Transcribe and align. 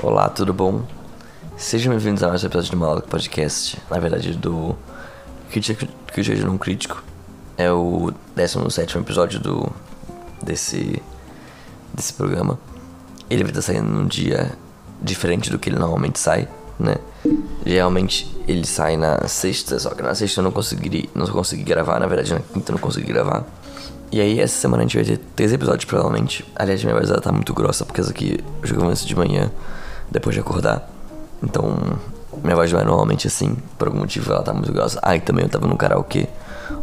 Olá, 0.00 0.28
tudo 0.28 0.54
bom? 0.54 0.82
Sejam 1.56 1.90
bem-vindos 1.90 2.22
a 2.22 2.28
mais 2.28 2.44
um 2.44 2.46
episódio 2.46 2.70
do 2.70 2.76
Maluco 2.76 3.08
Podcast. 3.08 3.78
Na 3.90 3.98
verdade, 3.98 4.32
do 4.38 4.76
Crítica 5.50 5.88
Crítica 6.06 6.46
Não 6.46 6.56
Crítico. 6.56 7.02
É 7.56 7.72
o 7.72 8.12
17 8.36 8.96
episódio 8.96 9.40
do 9.40 9.68
desse, 10.40 11.02
desse 11.92 12.12
programa. 12.12 12.56
Ele 13.28 13.42
vai 13.42 13.50
estar 13.50 13.60
saindo 13.60 13.88
num 13.88 14.06
dia 14.06 14.52
diferente 15.02 15.50
do 15.50 15.58
que 15.58 15.68
ele 15.68 15.80
normalmente 15.80 16.20
sai, 16.20 16.48
né? 16.78 16.94
Geralmente 17.66 18.32
ele 18.46 18.64
sai 18.64 18.96
na 18.96 19.26
sexta, 19.26 19.80
só 19.80 19.90
que 19.90 20.02
na 20.02 20.14
sexta 20.14 20.38
eu 20.38 20.44
não 20.44 20.52
consegui, 20.52 21.10
não 21.12 21.26
consegui 21.26 21.64
gravar, 21.64 21.98
na 21.98 22.06
verdade 22.06 22.34
na 22.34 22.40
quinta 22.40 22.70
eu 22.70 22.74
não 22.74 22.80
consegui 22.80 23.08
gravar. 23.08 23.44
E 24.12 24.20
aí 24.20 24.38
essa 24.38 24.60
semana 24.60 24.84
a 24.84 24.86
gente 24.86 24.96
vai 24.96 25.04
ter 25.04 25.18
três 25.34 25.52
episódios 25.52 25.86
provavelmente. 25.86 26.44
Aliás, 26.54 26.82
minha 26.84 26.94
voz 26.94 27.10
tá 27.20 27.32
muito 27.32 27.52
grossa 27.52 27.84
porque 27.84 28.00
essa 28.00 28.10
aqui 28.10 28.38
eu 28.62 28.68
joguei 28.68 28.90
isso 28.92 29.06
de 29.06 29.16
manhã, 29.16 29.50
depois 30.10 30.34
de 30.34 30.40
acordar. 30.40 30.88
Então, 31.42 31.76
minha 32.42 32.56
voz 32.56 32.72
é 32.72 32.84
normalmente 32.84 33.26
assim, 33.26 33.56
por 33.78 33.88
algum 33.88 34.00
motivo 34.00 34.32
ela 34.32 34.42
tá 34.42 34.52
muito 34.52 34.72
grossa. 34.72 34.98
Ah, 35.02 35.18
também 35.18 35.44
eu 35.44 35.50
tava 35.50 35.66
no 35.66 35.76
karaokê 35.76 36.28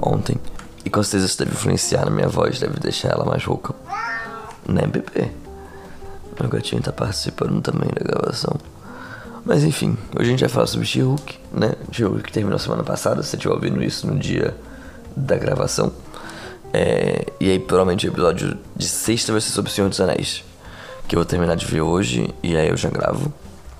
ontem. 0.01 0.38
E 0.84 0.89
com 0.89 1.01
certeza 1.01 1.25
isso 1.25 1.39
deve 1.39 1.51
influenciar 1.51 2.05
na 2.05 2.11
minha 2.11 2.27
voz, 2.27 2.59
deve 2.59 2.79
deixar 2.79 3.09
ela 3.09 3.25
mais 3.25 3.43
rouca. 3.43 3.73
Né, 4.67 4.85
bebê? 4.85 5.31
Meu 6.39 6.49
gatinho 6.49 6.81
tá 6.81 6.91
participando 6.91 7.61
também 7.61 7.89
da 7.89 8.03
gravação. 8.03 8.55
Mas 9.43 9.63
enfim, 9.63 9.98
hoje 10.17 10.27
a 10.27 10.31
gente 10.31 10.39
vai 10.39 10.49
falar 10.49 10.67
sobre 10.67 10.87
She-Hulk, 10.87 11.39
né? 11.53 11.73
She-Hulk 11.91 12.31
terminou 12.31 12.59
semana 12.59 12.84
passada, 12.84 13.21
se 13.21 13.29
você 13.29 13.35
estiver 13.35 13.53
ouvindo 13.53 13.84
isso 13.84 14.07
no 14.07 14.17
dia 14.17 14.55
da 15.15 15.37
gravação. 15.37 15.91
É, 16.73 17.27
e 17.39 17.49
aí 17.49 17.60
provavelmente 17.60 18.07
o 18.07 18.12
episódio 18.12 18.57
de 18.76 18.87
sexta 18.87 19.32
vai 19.32 19.39
ser 19.39 19.51
sobre 19.51 19.71
o 19.71 19.73
Senhor 19.73 19.87
dos 19.87 20.01
Anéis. 20.01 20.43
Que 21.07 21.15
eu 21.15 21.20
vou 21.20 21.25
terminar 21.25 21.55
de 21.55 21.65
ver 21.65 21.81
hoje 21.81 22.34
e 22.41 22.55
aí 22.55 22.70
eu 22.70 22.77
já 22.77 22.89
gravo. 22.89 23.31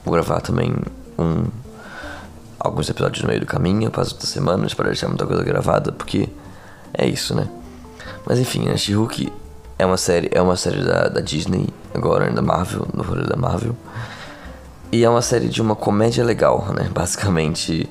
Vou 0.04 0.14
gravar 0.14 0.42
também 0.42 0.74
um 1.18 1.46
alguns 2.60 2.90
episódios 2.90 3.22
no 3.22 3.28
meio 3.30 3.42
do 3.42 3.46
caminho, 3.46 3.92
para 3.92 4.02
as 4.02 4.12
outras 4.12 4.30
semanas, 4.30 4.74
para 4.74 4.88
deixar 4.88 5.08
muita 5.08 5.26
coisa 5.26 5.44
gravada, 5.44 5.92
porque 5.92 6.28
é 6.94 7.08
isso, 7.08 7.36
né? 7.36 7.48
Mas 8.26 8.40
enfim, 8.40 8.70
a 8.70 8.78
She-Hulk 8.78 9.32
é 9.78 9.86
uma 9.86 9.98
série, 9.98 10.30
é 10.32 10.42
uma 10.42 10.56
série 10.56 10.84
da, 10.84 11.08
da 11.08 11.22
Disney, 11.22 11.68
agora 11.94 12.30
da 12.32 12.42
Marvel, 12.42 12.88
no 12.94 13.04
rolê 13.04 13.24
da 13.24 13.36
Marvel. 13.36 13.76
E 14.92 15.04
é 15.04 15.10
uma 15.10 15.22
série 15.22 15.48
de 15.48 15.62
uma 15.62 15.76
comédia 15.76 16.24
legal, 16.24 16.68
né? 16.74 16.90
Basicamente, 16.94 17.90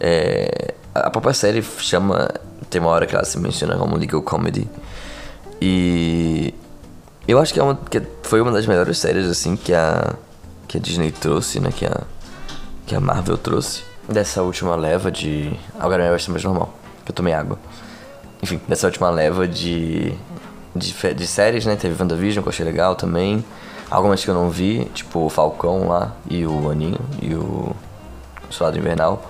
é, 0.00 0.74
a 0.94 1.10
própria 1.10 1.34
série 1.34 1.62
chama. 1.62 2.30
Tem 2.70 2.80
uma 2.80 2.90
hora 2.90 3.06
que 3.06 3.14
ela 3.14 3.24
se 3.24 3.38
menciona 3.38 3.76
como 3.76 3.96
legal 3.96 4.22
comedy. 4.22 4.68
E 5.60 6.54
eu 7.32 7.38
acho 7.38 7.52
que, 7.52 7.60
é 7.60 7.62
uma, 7.62 7.74
que 7.74 8.02
foi 8.22 8.40
uma 8.40 8.52
das 8.52 8.66
melhores 8.66 8.98
séries 8.98 9.26
assim 9.26 9.56
que 9.56 9.72
a, 9.72 10.14
que 10.68 10.76
a 10.76 10.80
Disney 10.80 11.10
trouxe, 11.10 11.60
né? 11.60 11.70
Que 11.74 11.86
a, 11.86 12.00
que 12.86 12.94
a 12.94 13.00
Marvel 13.00 13.38
trouxe. 13.38 13.82
Dessa 14.08 14.42
última 14.42 14.76
leva 14.76 15.10
de. 15.10 15.52
Agora 15.78 15.98
minha 15.98 16.10
voz 16.10 16.22
está 16.22 16.32
mais 16.32 16.44
normal, 16.44 16.74
que 17.04 17.10
eu 17.10 17.14
tomei 17.14 17.32
água. 17.32 17.58
Enfim, 18.42 18.60
dessa 18.68 18.86
última 18.86 19.08
leva 19.08 19.48
de, 19.48 20.12
de, 20.76 21.14
de 21.14 21.26
séries, 21.26 21.64
né? 21.64 21.76
Teve 21.76 22.00
WandaVision, 22.00 22.42
que 22.42 22.48
eu 22.48 22.52
achei 22.52 22.64
legal 22.64 22.94
também. 22.94 23.42
Algumas 23.90 24.22
que 24.24 24.30
eu 24.30 24.34
não 24.34 24.50
vi, 24.50 24.84
tipo 24.94 25.20
o 25.24 25.30
Falcão 25.30 25.88
lá 25.88 26.12
e 26.28 26.46
o 26.46 26.70
Aninho 26.70 27.00
e 27.22 27.34
o 27.34 27.74
Soldado 28.50 28.78
Invernal. 28.78 29.22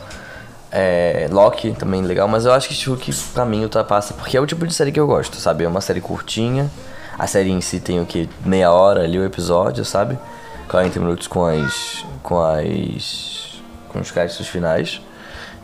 É, 0.70 1.28
Loki 1.30 1.72
também 1.72 2.02
legal, 2.02 2.26
mas 2.26 2.44
eu 2.44 2.52
acho 2.52 2.68
que 2.68 2.88
Hulk 2.88 3.14
pra 3.32 3.44
mim 3.44 3.62
ultrapassa, 3.62 4.12
porque 4.14 4.36
é 4.36 4.40
o 4.40 4.46
tipo 4.46 4.66
de 4.66 4.74
série 4.74 4.90
que 4.90 4.98
eu 4.98 5.06
gosto, 5.06 5.36
sabe? 5.36 5.62
É 5.62 5.68
uma 5.68 5.80
série 5.80 6.00
curtinha, 6.00 6.68
a 7.18 7.26
série 7.26 7.50
em 7.50 7.60
si 7.60 7.80
tem 7.80 8.00
o 8.00 8.06
que? 8.06 8.28
Meia 8.44 8.72
hora 8.72 9.02
ali 9.02 9.18
o 9.18 9.24
episódio, 9.24 9.84
sabe? 9.84 10.18
40 10.68 10.98
minutos 11.00 11.26
com 11.26 11.44
as. 11.46 12.04
com 12.22 12.40
as. 12.40 13.62
com 13.88 14.00
os 14.00 14.10
créditos 14.10 14.48
finais. 14.48 15.00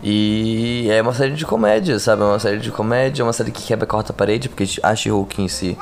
E 0.03 0.89
é 0.91 1.03
uma 1.03 1.13
série 1.13 1.35
de 1.35 1.45
comédia, 1.45 1.99
sabe? 1.99 2.23
É 2.23 2.25
uma 2.25 2.39
série 2.39 2.59
de 2.59 2.71
comédia, 2.71 3.23
é 3.23 3.25
uma 3.25 3.33
série 3.33 3.51
que 3.51 3.63
quebra 3.63 3.85
a 3.85 3.89
quarta 3.89 4.13
parede, 4.13 4.49
porque 4.49 4.65
a 4.83 4.95
She-Hulk 4.95 5.43
em 5.43 5.49
si, 5.49 5.77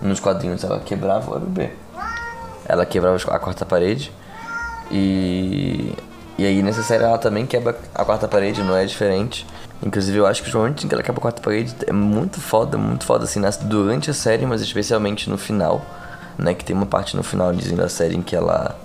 nos 0.00 0.20
quadrinhos, 0.20 0.62
ela 0.64 0.80
quebrava. 0.80 1.30
Olha 1.30 1.40
bebê. 1.40 1.70
Ela 2.66 2.84
quebrava 2.84 3.16
a 3.16 3.38
quarta 3.38 3.64
parede. 3.64 4.12
E. 4.90 5.94
E 6.38 6.46
aí 6.46 6.62
nessa 6.62 6.82
série 6.82 7.04
ela 7.04 7.18
também 7.18 7.46
quebra 7.46 7.78
a 7.94 8.04
quarta 8.04 8.26
parede, 8.26 8.62
não 8.62 8.74
é 8.74 8.84
diferente. 8.84 9.46
Inclusive 9.84 10.16
eu 10.16 10.26
acho 10.26 10.42
que 10.42 10.48
os 10.48 10.54
momentos 10.54 10.84
em 10.84 10.88
que 10.88 10.94
ela 10.94 11.02
quebra 11.02 11.18
a 11.18 11.22
quarta 11.22 11.42
parede 11.42 11.74
é 11.86 11.92
muito 11.92 12.40
foda, 12.40 12.78
muito 12.78 13.04
foda 13.04 13.24
assim, 13.24 13.40
durante 13.62 14.10
a 14.10 14.14
série, 14.14 14.46
mas 14.46 14.60
especialmente 14.60 15.28
no 15.28 15.36
final, 15.36 15.84
né? 16.38 16.54
Que 16.54 16.64
tem 16.64 16.74
uma 16.74 16.86
parte 16.86 17.16
no 17.16 17.22
final 17.24 17.52
dizendo 17.52 17.82
a 17.82 17.88
série 17.88 18.16
em 18.16 18.22
que 18.22 18.36
ela. 18.36 18.76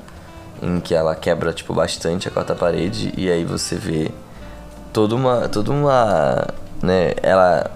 em 0.62 0.80
que 0.80 0.96
ela 0.96 1.16
quebra, 1.16 1.54
tipo, 1.54 1.74
bastante 1.74 2.28
a 2.28 2.32
quarta 2.32 2.56
parede, 2.56 3.14
e 3.16 3.30
aí 3.30 3.46
você 3.46 3.76
vê 3.76 4.12
toda 4.92 5.16
uma. 5.16 5.48
toda 5.48 5.72
uma. 5.72 6.48
né, 6.82 7.14
ela. 7.22 7.70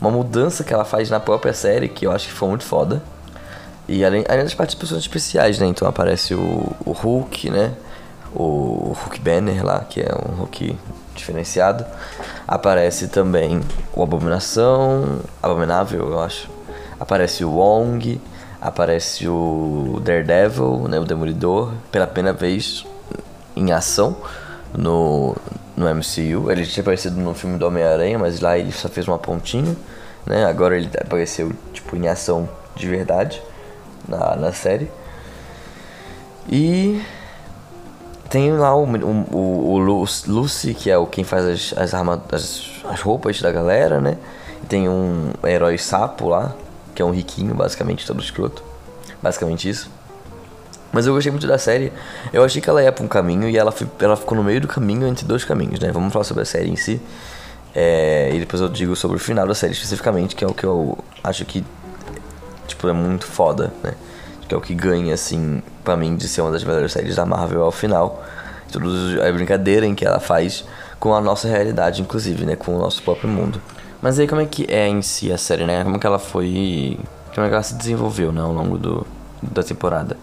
Uma 0.00 0.10
mudança 0.10 0.62
que 0.62 0.74
ela 0.74 0.84
faz 0.84 1.08
na 1.10 1.18
própria 1.18 1.54
série 1.54 1.88
que 1.88 2.06
eu 2.06 2.12
acho 2.12 2.28
que 2.28 2.32
foi 2.32 2.48
muito 2.48 2.64
foda. 2.64 3.02
E 3.88 4.04
além, 4.04 4.24
além 4.28 4.44
das 4.44 4.54
participações 4.54 5.00
especiais, 5.00 5.58
né? 5.58 5.66
Então 5.66 5.88
aparece 5.88 6.34
o, 6.34 6.76
o 6.84 6.92
Hulk, 6.92 7.50
né? 7.50 7.72
O 8.34 8.94
Hulk 8.94 9.20
Banner 9.20 9.64
lá, 9.64 9.80
que 9.80 10.00
é 10.00 10.10
um 10.14 10.34
Hulk 10.36 10.76
diferenciado. 11.16 11.84
Aparece 12.46 13.08
também 13.08 13.60
o 13.94 14.02
Abominação, 14.02 15.20
Abominável, 15.42 16.10
eu 16.10 16.20
acho. 16.20 16.48
Aparece 16.98 17.44
o 17.44 17.50
Wong, 17.50 18.20
aparece 18.60 19.28
o 19.28 20.00
Daredevil, 20.02 20.86
né, 20.88 20.98
o 20.98 21.04
Demolidor, 21.04 21.72
pela 21.90 22.06
primeira 22.06 22.36
vez 22.36 22.86
em 23.54 23.72
ação 23.72 24.16
no, 24.76 25.36
no 25.76 25.86
MCU. 25.94 26.50
Ele 26.50 26.66
tinha 26.66 26.82
aparecido 26.82 27.16
no 27.16 27.34
filme 27.34 27.58
do 27.58 27.66
Homem-Aranha, 27.66 28.18
mas 28.18 28.40
lá 28.40 28.58
ele 28.58 28.72
só 28.72 28.88
fez 28.88 29.06
uma 29.08 29.18
pontinha, 29.18 29.76
né? 30.24 30.44
Agora 30.44 30.76
ele 30.76 30.90
apareceu 31.00 31.52
tipo 31.72 31.96
em 31.96 32.08
ação 32.08 32.48
de 32.74 32.86
verdade 32.86 33.42
na, 34.08 34.36
na 34.36 34.52
série. 34.52 34.90
E 36.48 37.02
tem 38.28 38.52
lá 38.52 38.74
o, 38.74 38.84
o, 38.84 39.74
o, 39.74 39.78
Lucy, 39.78 40.74
que 40.74 40.90
é 40.90 40.98
o 40.98 41.06
quem 41.06 41.24
faz 41.24 41.44
as, 41.44 41.74
as, 41.78 41.94
arma, 41.94 42.22
as, 42.32 42.70
as 42.84 43.00
roupas 43.00 43.40
da 43.40 43.50
galera, 43.50 44.00
né? 44.00 44.16
Tem 44.68 44.88
um 44.88 45.32
herói 45.44 45.78
sapo 45.78 46.28
lá, 46.28 46.54
que 46.94 47.00
é 47.00 47.04
um 47.04 47.10
riquinho, 47.10 47.54
basicamente, 47.54 48.06
todo 48.06 48.20
escroto. 48.20 48.62
Basicamente 49.22 49.68
isso. 49.68 49.90
Mas 50.92 51.06
eu 51.06 51.14
gostei 51.14 51.30
muito 51.30 51.46
da 51.46 51.58
série. 51.58 51.92
Eu 52.32 52.42
achei 52.42 52.60
que 52.60 52.68
ela 52.68 52.82
ia 52.82 52.90
pra 52.90 53.04
um 53.04 53.08
caminho 53.08 53.48
e 53.48 53.56
ela, 53.56 53.72
ela 54.00 54.16
ficou 54.16 54.36
no 54.36 54.42
meio 54.42 54.60
do 54.60 54.68
caminho 54.68 55.06
entre 55.06 55.26
dois 55.26 55.44
caminhos, 55.44 55.78
né? 55.78 55.92
Vamos 55.92 56.12
falar 56.12 56.24
sobre 56.24 56.42
a 56.42 56.46
série 56.46 56.70
em 56.70 56.76
si. 56.76 57.00
É, 57.74 58.30
e 58.32 58.40
depois 58.40 58.62
eu 58.62 58.68
digo 58.68 58.96
sobre 58.96 59.18
o 59.18 59.20
final 59.20 59.46
da 59.46 59.54
série 59.54 59.72
especificamente, 59.72 60.34
que 60.34 60.42
é 60.42 60.46
o 60.48 60.54
que 60.54 60.64
eu 60.64 60.96
acho 61.22 61.44
que 61.44 61.62
tipo, 62.66 62.88
é 62.88 62.92
muito 62.92 63.26
foda, 63.26 63.72
né? 63.82 63.94
Que 64.48 64.54
é 64.54 64.58
o 64.58 64.60
que 64.60 64.74
ganha, 64.74 65.14
assim, 65.14 65.62
pra 65.86 65.96
mim, 65.96 66.16
de 66.16 66.26
ser 66.28 66.42
uma 66.42 66.50
das 66.50 66.64
melhores 66.64 66.92
séries 66.92 67.14
da 67.14 67.24
Marvel 67.24 67.62
ao 67.62 67.70
final. 67.70 68.22
Tudo 68.70 68.88
a 69.22 69.32
brincadeira 69.32 69.86
em 69.86 69.94
que 69.94 70.04
ela 70.04 70.18
faz 70.18 70.64
com 70.98 71.14
a 71.14 71.20
nossa 71.20 71.46
realidade, 71.46 72.02
inclusive, 72.02 72.44
né? 72.44 72.56
Com 72.56 72.74
o 72.76 72.78
nosso 72.78 73.00
próprio 73.02 73.30
mundo. 73.30 73.62
Mas 74.02 74.18
aí 74.18 74.26
como 74.26 74.40
é 74.40 74.46
que 74.46 74.66
é 74.68 74.88
em 74.88 75.00
si 75.00 75.32
a 75.32 75.38
série, 75.38 75.64
né? 75.64 75.84
Como 75.84 75.96
é 75.96 75.98
que 75.98 76.06
ela 76.06 76.18
foi. 76.18 76.98
Como 77.32 77.46
é 77.46 77.48
que 77.48 77.54
ela 77.54 77.62
se 77.62 77.74
desenvolveu, 77.76 78.32
né? 78.32 78.40
Ao 78.40 78.52
longo 78.52 78.76
do, 78.76 79.06
da 79.40 79.62
temporada. 79.62 80.16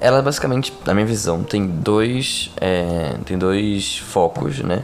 Ela 0.00 0.20
basicamente, 0.20 0.76
na 0.84 0.92
minha 0.92 1.06
visão, 1.06 1.44
tem 1.44 1.64
dois. 1.64 2.50
É, 2.60 3.14
tem 3.24 3.38
dois 3.38 3.98
focos, 3.98 4.58
né? 4.58 4.82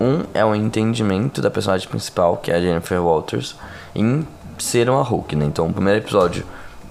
Um 0.00 0.24
é 0.32 0.44
o 0.44 0.54
entendimento 0.54 1.42
da 1.42 1.50
personagem 1.50 1.86
principal, 1.86 2.38
que 2.38 2.50
é 2.50 2.56
a 2.56 2.60
Jennifer 2.60 3.00
Walters, 3.00 3.54
em 3.94 4.26
ser 4.58 4.88
uma 4.88 5.02
Hulk, 5.02 5.36
né? 5.36 5.44
Então, 5.44 5.66
o 5.66 5.72
primeiro 5.72 6.00
episódio 6.00 6.44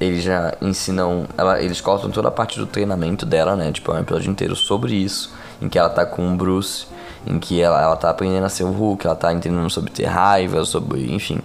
eles 0.07 0.23
já 0.23 0.53
ensinam, 0.61 1.25
ela, 1.37 1.61
eles 1.61 1.81
cortam 1.81 2.09
toda 2.09 2.27
a 2.27 2.31
parte 2.31 2.59
do 2.59 2.65
treinamento 2.65 3.25
dela, 3.25 3.55
né? 3.55 3.71
Tipo, 3.71 3.91
é 3.91 3.95
um 3.95 3.99
episódio 3.99 4.31
inteiro 4.31 4.55
sobre 4.55 4.93
isso, 4.93 5.33
em 5.61 5.69
que 5.69 5.77
ela 5.77 5.89
tá 5.89 6.05
com 6.05 6.31
o 6.31 6.35
Bruce, 6.35 6.87
em 7.25 7.39
que 7.39 7.61
ela, 7.61 7.81
ela 7.81 7.95
tá 7.95 8.09
aprendendo 8.09 8.45
a 8.45 8.49
ser 8.49 8.63
o 8.63 8.71
Hulk, 8.71 9.05
ela 9.05 9.15
tá 9.15 9.33
entendendo 9.33 9.69
sobre 9.69 9.91
ter 9.91 10.05
raiva, 10.05 10.63
sobre, 10.65 11.13
enfim, 11.13 11.39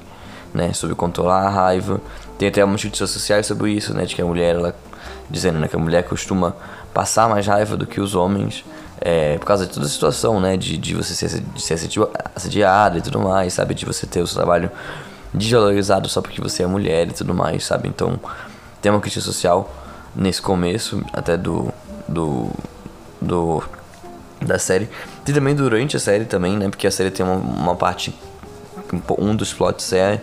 né? 0.53 0.73
Sobre 0.73 0.95
controlar 0.95 1.47
a 1.47 1.49
raiva. 1.49 2.01
Tem 2.39 2.49
até 2.49 2.61
algumas 2.61 2.81
críticas 2.81 3.11
sociais 3.11 3.47
sobre 3.47 3.73
isso, 3.73 3.95
né? 3.95 4.05
De 4.05 4.15
que 4.15 4.23
a 4.23 4.25
mulher, 4.25 4.55
ela, 4.55 4.75
dizendo 5.31 5.59
né, 5.59 5.69
que 5.69 5.77
a 5.77 5.79
mulher 5.79 6.05
costuma 6.05 6.55
passar 6.93 7.29
mais 7.29 7.47
raiva 7.47 7.77
do 7.77 7.87
que 7.87 8.01
os 8.01 8.15
homens. 8.15 8.65
É, 9.01 9.39
por 9.39 9.47
causa 9.47 9.65
de 9.65 9.73
toda 9.73 9.87
a 9.87 9.89
situação, 9.89 10.41
né? 10.41 10.57
De, 10.57 10.77
de 10.77 10.95
você 10.95 11.15
ser, 11.15 11.41
de 11.41 11.63
ser 11.63 11.75
assediada 12.35 12.99
e 12.99 13.01
tudo 13.01 13.21
mais, 13.21 13.53
sabe? 13.53 13.75
De 13.75 13.87
você 13.87 14.07
ter 14.07 14.21
o 14.21 14.27
seu 14.27 14.37
trabalho 14.37 14.71
desvalorizado 15.33 16.09
só 16.09 16.21
porque 16.21 16.41
você 16.41 16.63
é 16.63 16.67
mulher 16.67 17.09
e 17.09 17.13
tudo 17.13 17.35
mais, 17.35 17.65
sabe? 17.65 17.89
Então 17.89 18.19
tem 18.81 18.91
uma 18.91 19.01
crítica 19.01 19.25
social 19.25 19.73
nesse 20.15 20.41
começo 20.41 21.03
até 21.13 21.37
do 21.37 21.73
do 22.09 22.51
do 23.21 23.63
da 24.41 24.59
série. 24.59 24.89
Tem 25.25 25.35
também 25.35 25.55
durante 25.55 25.97
a 25.97 26.01
série 26.01 26.25
também, 26.25 26.57
né? 26.57 26.69
Porque 26.69 26.87
a 26.87 26.91
série 26.91 27.11
tem 27.11 27.25
uma, 27.25 27.37
uma 27.37 27.77
parte 27.77 28.15
um 29.19 29.37
dos 29.37 29.53
plots 29.53 29.93
é 29.93 30.23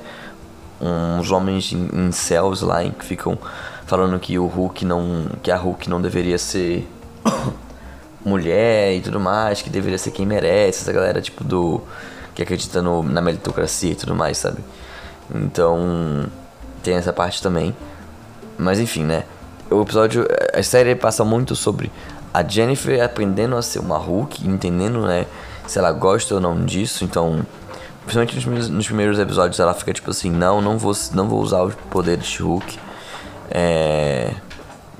uns 0.81 1.31
homens 1.31 1.71
em, 1.71 1.87
em 1.93 2.11
céus 2.11 2.61
lá 2.61 2.83
que 2.83 3.05
ficam 3.05 3.37
falando 3.85 4.19
que 4.19 4.37
o 4.39 4.47
Hulk 4.47 4.83
não 4.83 5.27
que 5.41 5.51
a 5.51 5.57
Hulk 5.57 5.89
não 5.89 6.01
deveria 6.01 6.37
ser 6.37 6.87
mulher 8.25 8.95
e 8.95 9.01
tudo 9.01 9.19
mais, 9.19 9.61
que 9.61 9.69
deveria 9.69 9.97
ser 9.97 10.11
quem 10.11 10.25
merece, 10.25 10.81
essa 10.81 10.91
galera 10.91 11.21
tipo 11.21 11.43
do. 11.43 11.81
que 12.33 12.41
acredita 12.41 12.81
no, 12.81 13.03
na 13.03 13.21
meritocracia 13.21 13.91
e 13.91 13.95
tudo 13.95 14.15
mais, 14.15 14.37
sabe? 14.37 14.57
Então. 15.33 16.25
tem 16.83 16.95
essa 16.95 17.13
parte 17.13 17.41
também. 17.41 17.75
Mas 18.57 18.79
enfim, 18.79 19.03
né? 19.03 19.23
O 19.69 19.81
episódio. 19.81 20.27
A 20.53 20.63
série 20.63 20.95
passa 20.95 21.23
muito 21.23 21.55
sobre 21.55 21.91
a 22.33 22.43
Jennifer 22.43 23.01
aprendendo 23.03 23.55
a 23.55 23.61
ser 23.61 23.79
uma 23.79 23.97
Hulk, 23.97 24.47
entendendo, 24.47 25.01
né? 25.01 25.25
Se 25.67 25.79
ela 25.79 25.91
gosta 25.91 26.35
ou 26.35 26.41
não 26.41 26.63
disso, 26.63 27.03
então. 27.03 27.45
Principalmente 28.05 28.47
nos, 28.47 28.69
nos 28.69 28.85
primeiros 28.85 29.17
episódios 29.17 29.59
ela 29.59 29.73
fica 29.73 29.91
tipo 29.91 30.11
assim, 30.11 30.29
não, 30.29 30.61
não 30.61 30.77
vou, 30.77 30.93
não 31.13 31.27
vou 31.27 31.41
usar 31.41 31.63
os 31.63 31.73
poderes 31.89 32.25
de 32.25 32.41
Hulk. 32.41 32.79
É. 33.49 34.31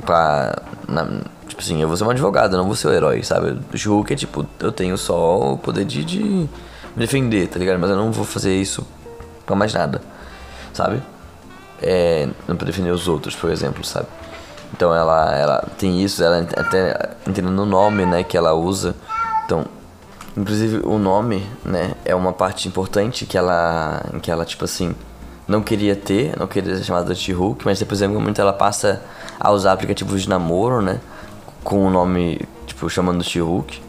Pra. 0.05 0.55
Na, 0.87 1.05
tipo 1.47 1.61
assim, 1.61 1.81
eu 1.81 1.87
vou 1.87 1.95
ser 1.95 2.03
um 2.03 2.09
advogado, 2.09 2.57
não 2.57 2.65
vou 2.65 2.75
ser 2.75 2.87
o 2.87 2.93
herói, 2.93 3.23
sabe? 3.23 3.51
O 3.51 3.89
Hulk 3.89 4.13
é 4.13 4.15
tipo, 4.15 4.45
eu 4.59 4.71
tenho 4.71 4.97
só 4.97 5.53
o 5.53 5.57
poder 5.57 5.85
de, 5.85 6.03
de 6.03 6.19
me 6.19 6.49
defender, 6.95 7.47
tá 7.47 7.59
ligado? 7.59 7.79
Mas 7.79 7.89
eu 7.89 7.95
não 7.95 8.11
vou 8.11 8.25
fazer 8.25 8.55
isso 8.55 8.85
pra 9.45 9.55
mais 9.55 9.73
nada, 9.73 10.01
sabe? 10.75 11.01
É, 11.81 12.27
não 12.47 12.55
pra 12.55 12.65
defender 12.65 12.91
os 12.91 13.07
outros, 13.07 13.35
por 13.35 13.49
exemplo, 13.49 13.83
sabe? 13.83 14.07
Então 14.73 14.93
ela, 14.93 15.33
ela 15.35 15.67
tem 15.77 16.03
isso, 16.03 16.21
ela 16.23 16.39
até 16.57 17.11
entendendo 17.25 17.59
o 17.59 17.65
nome, 17.65 18.05
né, 18.05 18.23
que 18.23 18.37
ela 18.37 18.53
usa. 18.53 18.95
Então, 19.45 19.65
inclusive 20.35 20.81
o 20.85 20.97
nome, 20.97 21.47
né, 21.63 21.93
é 22.03 22.13
uma 22.13 22.33
parte 22.33 22.67
importante 22.67 23.25
que 23.25 23.37
ela, 23.37 24.03
que 24.21 24.29
ela 24.29 24.43
tipo 24.43 24.65
assim, 24.65 24.93
não 25.47 25.61
queria 25.61 25.95
ter, 25.95 26.37
não 26.37 26.47
queria 26.47 26.75
ser 26.75 26.83
chamada 26.83 27.13
de 27.13 27.31
Hulk, 27.31 27.63
mas 27.63 27.79
depois 27.79 28.01
em 28.01 28.05
algum 28.05 28.19
momento 28.19 28.41
ela 28.41 28.53
passa 28.53 29.01
a 29.39 29.51
usar 29.51 29.71
aplicativos 29.71 30.23
de 30.23 30.29
namoro, 30.29 30.81
né, 30.81 30.99
com 31.63 31.85
o 31.85 31.89
nome, 31.89 32.41
tipo, 32.65 32.89
chamando 32.89 33.23
de 33.23 33.39
Hulk. 33.39 33.81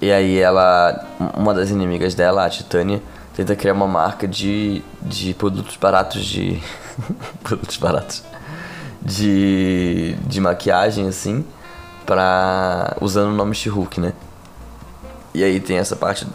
E 0.00 0.12
aí 0.12 0.38
ela, 0.38 1.04
uma 1.36 1.54
das 1.54 1.70
inimigas 1.70 2.14
dela, 2.14 2.44
a 2.44 2.50
Titânia, 2.50 3.02
tenta 3.34 3.56
criar 3.56 3.72
uma 3.72 3.86
marca 3.86 4.28
de, 4.28 4.82
de 5.00 5.34
produtos 5.34 5.76
baratos 5.76 6.24
de 6.24 6.60
produtos 7.42 7.76
baratos 7.76 8.22
de 9.02 10.16
de 10.26 10.40
maquiagem 10.40 11.08
assim, 11.08 11.44
para 12.06 12.96
usando 13.00 13.32
o 13.32 13.34
nome 13.34 13.54
She-Hulk, 13.54 14.00
né? 14.00 14.12
E 15.34 15.42
aí 15.42 15.60
tem 15.60 15.78
essa 15.78 15.96
parte 15.96 16.26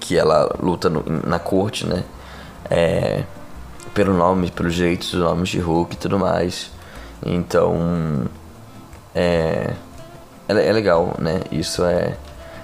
que 0.00 0.16
ela 0.16 0.56
luta 0.60 0.88
no, 0.88 1.04
na 1.26 1.38
corte, 1.38 1.86
né? 1.86 2.04
É, 2.70 3.24
pelo 3.94 4.14
nome, 4.14 4.50
pelos 4.50 4.74
direitos 4.74 5.10
do 5.12 5.18
nome 5.18 5.44
de 5.44 5.58
Hulk 5.58 5.94
e 5.94 5.98
tudo 5.98 6.18
mais. 6.18 6.70
Então, 7.24 8.26
é, 9.14 9.74
é, 10.48 10.68
é, 10.68 10.72
legal, 10.72 11.14
né? 11.18 11.42
Isso 11.50 11.84
é, 11.84 12.16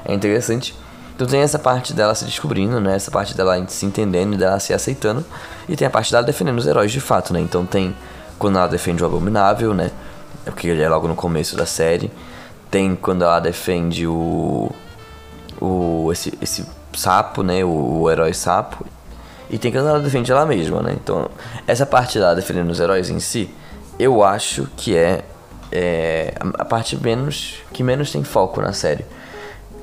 é 0.05 0.15
interessante. 0.15 0.75
Então 1.15 1.27
tem 1.27 1.41
essa 1.41 1.59
parte 1.59 1.93
dela 1.93 2.15
se 2.15 2.25
descobrindo, 2.25 2.81
né? 2.81 2.97
Essa 2.97 3.11
parte 3.11 3.37
dela 3.37 3.65
se 3.69 3.87
entendendo 3.87 4.35
e 4.35 4.37
dela 4.37 4.59
se 4.59 4.73
aceitando. 4.75 5.25
E 5.69 5.77
tem 5.77 5.87
a 5.87 5.91
parte 5.91 6.11
dela 6.11 6.25
defendendo 6.25 6.59
os 6.59 6.67
heróis 6.67 6.91
de 6.91 7.01
fato, 7.01 7.33
né? 7.33 7.41
Então 7.41 7.65
tem 7.65 7.95
quando 8.39 8.59
ela 8.59 8.67
defende 8.67 9.03
o 9.03 9.07
Abominável, 9.07 9.73
né? 9.73 9.91
É 10.45 10.51
porque 10.51 10.69
ele 10.69 10.83
é 10.83 10.89
logo 10.89 11.07
no 11.07 11.15
começo 11.15 11.57
da 11.57 11.67
série. 11.67 12.11
Tem 12.71 12.97
quando 12.97 13.23
ela 13.23 13.39
defende 13.39 14.07
o. 14.07 14.71
o 15.61 16.11
esse, 16.13 16.37
esse 16.43 16.67
sapo, 16.95 17.43
né? 17.43 17.65
O, 17.65 18.03
o 18.03 18.11
herói 18.11 18.35
sapo. 18.35 18.85
E 19.49 19.57
tem 19.57 19.71
quando 19.71 19.89
ela 19.89 20.01
defende 20.01 20.33
ela 20.33 20.45
mesma, 20.45 20.83
né? 20.83 20.97
Então, 21.01 21.31
essa 21.67 21.87
parte 21.87 22.19
dela 22.19 22.35
defendendo 22.35 22.71
os 22.71 22.81
heróis 22.81 23.09
em 23.09 23.21
si, 23.21 23.49
eu 23.99 24.25
acho 24.25 24.67
que 24.77 24.97
é, 24.97 25.25
é 25.71 26.35
a 26.59 26.65
parte 26.65 26.97
menos 26.97 27.59
que 27.73 27.85
menos 27.85 28.11
tem 28.11 28.25
foco 28.25 28.61
na 28.61 28.73
série. 28.73 29.05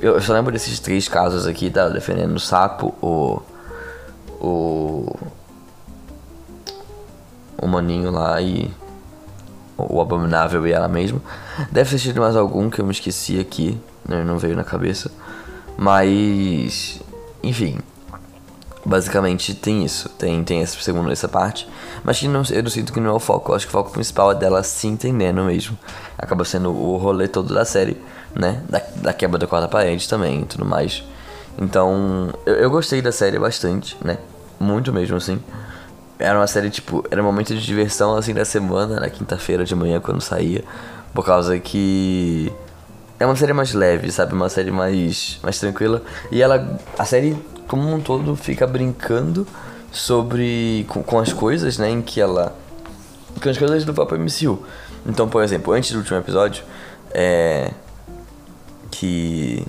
Eu, 0.02 0.20
só 0.20 0.34
lembro 0.34 0.52
desses 0.52 0.80
três 0.80 1.08
casos 1.08 1.46
aqui, 1.46 1.70
dela 1.70 1.92
defendendo 1.92 2.36
o 2.36 2.40
sapo, 2.40 2.94
o. 3.02 3.42
O. 4.44 5.16
O 7.62 7.68
maninho 7.68 8.10
lá 8.10 8.42
e. 8.42 8.72
O 9.78 10.02
abominável 10.02 10.66
e 10.66 10.72
ela 10.72 10.88
mesma. 10.88 11.22
Deve 11.72 11.92
ter 11.92 12.00
tido 12.00 12.20
mais 12.20 12.36
algum 12.36 12.70
que 12.70 12.82
eu 12.82 12.86
me 12.86 12.92
esqueci 12.92 13.40
aqui, 13.40 13.80
né? 14.08 14.24
não 14.24 14.40
veio 14.40 14.56
na 14.56 14.64
cabeça. 14.64 15.12
Mas. 15.78 17.00
Enfim, 17.44 17.80
Basicamente 18.84 19.54
tem 19.54 19.86
isso, 19.86 20.10
tem, 20.10 20.44
tem 20.44 20.62
essa 20.62 20.80
segunda 20.82 21.12
essa 21.12 21.28
parte, 21.28 21.70
mas 22.04 22.20
que 22.20 22.28
não, 22.28 22.42
eu 22.50 22.64
não 22.64 22.70
sinto 22.70 22.92
que 22.92 23.00
não 23.00 23.12
é 23.12 23.14
o 23.14 23.20
foco, 23.20 23.52
eu 23.52 23.56
acho 23.56 23.68
que 23.68 23.70
o 23.70 23.72
foco 23.72 23.92
principal 23.92 24.32
é 24.32 24.36
dela 24.36 24.64
se 24.64 24.88
entendendo 24.88 25.44
mesmo. 25.44 25.78
Acaba 26.18 26.44
sendo 26.44 26.72
o 26.72 26.98
rolê 26.98 27.28
todo 27.28 27.54
da 27.54 27.64
série, 27.64 28.02
né? 28.36 28.62
Da, 28.70 28.82
da 28.96 29.14
quebra 29.14 29.38
da 29.38 29.48
quarta 29.48 29.68
parede 29.68 30.08
também 30.08 30.42
e 30.42 30.46
tudo 30.46 30.66
mais. 30.66 31.04
Então, 31.60 32.30
eu, 32.46 32.56
eu 32.56 32.70
gostei 32.70 33.02
da 33.02 33.12
série 33.12 33.38
bastante, 33.38 33.98
né? 34.04 34.18
Muito 34.60 34.94
mesmo, 34.94 35.18
assim. 35.18 35.42
Era 36.18 36.38
uma 36.38 36.48
série, 36.48 36.70
tipo, 36.70 37.04
era 37.10 37.22
um 37.22 37.26
momento 37.26 37.54
de 37.54 37.62
diversão, 37.62 38.16
assim, 38.16 38.34
da 38.34 38.46
semana, 38.46 39.00
na 39.00 39.10
quinta-feira 39.10 39.66
de 39.66 39.76
manhã, 39.76 40.00
quando 40.00 40.22
saía. 40.22 40.64
Por 41.14 41.26
causa 41.26 41.60
que 41.60 42.52
é 43.20 43.26
uma 43.26 43.36
série 43.36 43.54
mais 43.54 43.74
leve, 43.74 44.12
sabe? 44.12 44.34
Uma 44.34 44.50
série 44.50 44.72
mais, 44.72 45.40
mais 45.44 45.60
tranquila. 45.60 46.02
E 46.32 46.42
ela, 46.42 46.80
a 46.98 47.06
série 47.06 47.38
como 47.68 47.94
um 47.94 48.02
todo 48.02 48.36
fica 48.36 48.66
brincando 48.68 49.48
sobre 49.92 50.86
com, 50.90 51.04
com, 51.04 51.20
as 51.20 51.32
coisas, 51.32 51.78
né, 51.78 51.90
em 51.90 52.02
que 52.02 52.20
ela 52.20 52.56
com 53.42 53.50
as 53.50 53.58
coisas 53.58 53.86
do 53.86 53.94
próprio 53.94 54.20
MCU. 54.20 54.64
Então, 55.06 55.28
por 55.28 55.44
exemplo, 55.44 55.74
antes 55.74 55.92
do 55.92 56.00
último 56.00 56.18
episódio, 56.18 56.64
é 57.12 57.72
que 59.02 59.66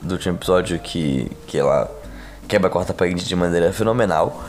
do 0.00 0.14
último 0.14 0.36
episódio 0.36 0.78
que 0.78 1.30
que 1.46 1.58
ela 1.58 1.90
quebra 2.48 2.68
a 2.68 2.70
quarta 2.70 2.94
parede 2.94 3.22
de 3.22 3.36
maneira 3.36 3.70
fenomenal. 3.74 4.42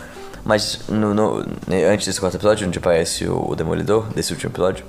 Mas 0.46 0.88
no, 0.88 1.14
no 1.14 1.46
antes 1.92 2.08
desse 2.08 2.22
quarto 2.22 2.38
episódio, 2.38 2.66
onde 2.66 2.80
aparece 2.80 3.28
o, 3.28 3.50
o 3.50 3.56
Demolidor, 3.56 4.06
desse 4.14 4.32
último 4.32 4.52
episódio, 4.52 4.86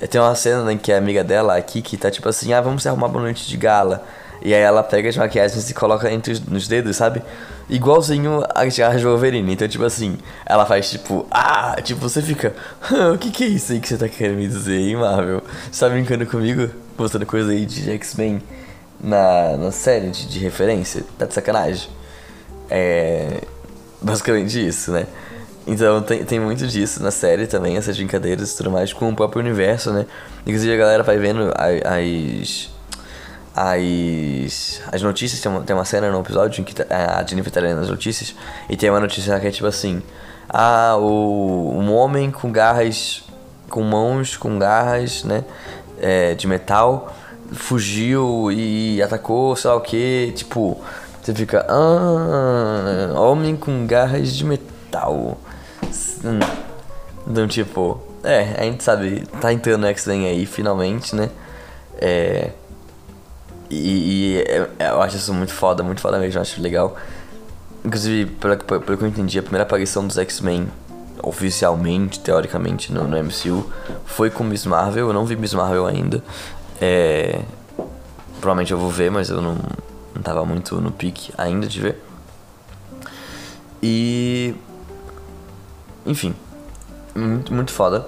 é, 0.00 0.06
tem 0.06 0.18
uma 0.18 0.34
cena 0.34 0.72
em 0.72 0.78
que 0.78 0.90
a 0.90 0.96
amiga 0.96 1.22
dela, 1.22 1.58
a 1.58 1.60
Kiki, 1.60 1.98
tá 1.98 2.10
tipo 2.10 2.26
assim, 2.26 2.54
ah, 2.54 2.60
vamos 2.62 2.86
arrumar 2.86 3.10
pra 3.10 3.20
noite 3.20 3.46
de 3.46 3.56
gala. 3.58 4.02
E 4.44 4.52
aí 4.52 4.60
ela 4.60 4.82
pega 4.82 5.08
as 5.08 5.16
maquiagens 5.16 5.70
e 5.70 5.72
coloca 5.72 6.12
entre 6.12 6.34
os 6.34 6.40
nos 6.40 6.68
dedos, 6.68 6.96
sabe? 6.96 7.22
Igualzinho 7.66 8.42
a 8.54 8.66
garras 8.66 9.00
de 9.00 9.06
Wolverine. 9.06 9.50
Então, 9.50 9.66
tipo 9.66 9.84
assim, 9.84 10.18
ela 10.44 10.66
faz 10.66 10.90
tipo, 10.90 11.26
ah, 11.30 11.76
tipo, 11.82 11.98
você 11.98 12.20
fica, 12.20 12.54
o 13.14 13.16
que 13.16 13.30
que 13.30 13.44
é 13.44 13.46
isso 13.46 13.72
aí 13.72 13.80
que 13.80 13.88
você 13.88 13.96
tá 13.96 14.06
querendo 14.06 14.36
me 14.36 14.46
dizer, 14.46 14.78
hein, 14.78 14.96
Marvel? 14.96 15.42
Você 15.72 15.80
tá 15.80 15.90
brincando 15.90 16.26
comigo? 16.26 16.68
Postando 16.94 17.24
coisa 17.24 17.52
aí 17.52 17.64
de 17.64 17.90
X-Men 17.92 18.42
na, 19.00 19.56
na 19.56 19.72
série 19.72 20.10
de, 20.10 20.28
de 20.28 20.38
referência? 20.40 21.02
Tá 21.18 21.24
de 21.24 21.32
sacanagem? 21.32 21.88
É. 22.68 23.40
Basicamente 24.02 24.66
isso, 24.68 24.92
né? 24.92 25.06
Então 25.66 26.02
tem, 26.02 26.22
tem 26.22 26.38
muito 26.38 26.66
disso 26.66 27.02
na 27.02 27.10
série 27.10 27.46
também, 27.46 27.78
essas 27.78 27.96
brincadeiras 27.96 28.52
e 28.52 28.56
tudo 28.58 28.70
mais, 28.70 28.92
com 28.92 29.08
o 29.08 29.16
próprio 29.16 29.40
universo, 29.40 29.90
né? 29.90 30.04
Inclusive 30.46 30.74
a 30.74 30.76
galera 30.76 31.02
vai 31.02 31.16
vendo 31.16 31.50
as 31.56 32.73
as, 33.54 34.80
as 34.90 35.02
notícias. 35.02 35.40
Tem 35.40 35.50
uma, 35.50 35.60
tem 35.62 35.74
uma 35.74 35.84
cena 35.84 36.10
no 36.10 36.20
episódio 36.20 36.60
em 36.60 36.64
que 36.64 36.74
tá, 36.74 36.84
a 36.90 37.24
Jennifer 37.24 37.52
tá 37.52 37.60
lendo 37.60 37.80
as 37.80 37.88
notícias 37.88 38.34
e 38.68 38.76
tem 38.76 38.90
uma 38.90 39.00
notícia 39.00 39.38
que 39.38 39.46
é 39.46 39.50
tipo 39.50 39.66
assim: 39.66 40.02
Ah, 40.48 40.96
o, 40.98 41.72
um 41.76 41.92
homem 41.94 42.30
com 42.30 42.50
garras, 42.50 43.22
com 43.70 43.82
mãos 43.82 44.36
com 44.36 44.58
garras, 44.58 45.24
né? 45.24 45.44
É, 46.00 46.34
de 46.34 46.46
metal 46.46 47.14
fugiu 47.52 48.50
e 48.50 49.00
atacou, 49.02 49.54
sei 49.54 49.70
lá 49.70 49.76
o 49.76 49.80
que. 49.80 50.32
Tipo, 50.34 50.80
você 51.22 51.34
fica: 51.34 51.64
Ah, 51.68 53.18
homem 53.18 53.56
com 53.56 53.86
garras 53.86 54.34
de 54.34 54.44
metal. 54.44 55.38
Então, 57.26 57.46
tipo, 57.48 58.00
é, 58.22 58.54
a 58.58 58.64
gente 58.64 58.82
sabe, 58.82 59.26
tá 59.40 59.52
entrando 59.52 59.82
no 59.82 59.86
X-Men 59.88 60.26
aí 60.26 60.46
finalmente, 60.46 61.14
né? 61.14 61.30
É. 61.96 62.50
E, 63.74 64.36
e 64.36 64.38
é, 64.42 64.90
eu 64.90 65.02
acho 65.02 65.16
isso 65.16 65.34
muito 65.34 65.52
foda, 65.52 65.82
muito 65.82 66.00
foda 66.00 66.18
mesmo, 66.18 66.40
acho 66.40 66.60
legal. 66.60 66.96
Inclusive, 67.84 68.30
pelo, 68.32 68.56
pelo 68.56 68.98
que 68.98 69.04
eu 69.04 69.08
entendi, 69.08 69.38
a 69.38 69.42
primeira 69.42 69.64
aparição 69.64 70.06
dos 70.06 70.16
X-Men 70.16 70.68
oficialmente, 71.22 72.20
teoricamente, 72.20 72.92
no, 72.92 73.04
no, 73.04 73.22
MCU 73.22 73.70
foi 74.04 74.30
com 74.30 74.44
Miss 74.44 74.64
Marvel. 74.66 75.08
Eu 75.08 75.12
não 75.12 75.24
vi 75.24 75.36
Miss 75.36 75.54
Marvel 75.54 75.86
ainda. 75.86 76.22
É, 76.80 77.42
provavelmente 78.40 78.72
eu 78.72 78.78
vou 78.78 78.90
ver, 78.90 79.10
mas 79.10 79.30
eu 79.30 79.40
não, 79.40 79.56
não 80.14 80.22
tava 80.22 80.44
muito 80.44 80.80
no 80.80 80.92
pique 80.92 81.32
ainda 81.36 81.66
de 81.66 81.80
ver. 81.80 82.02
E. 83.82 84.54
Enfim, 86.06 86.34
muito, 87.14 87.52
muito 87.52 87.72
foda. 87.72 88.06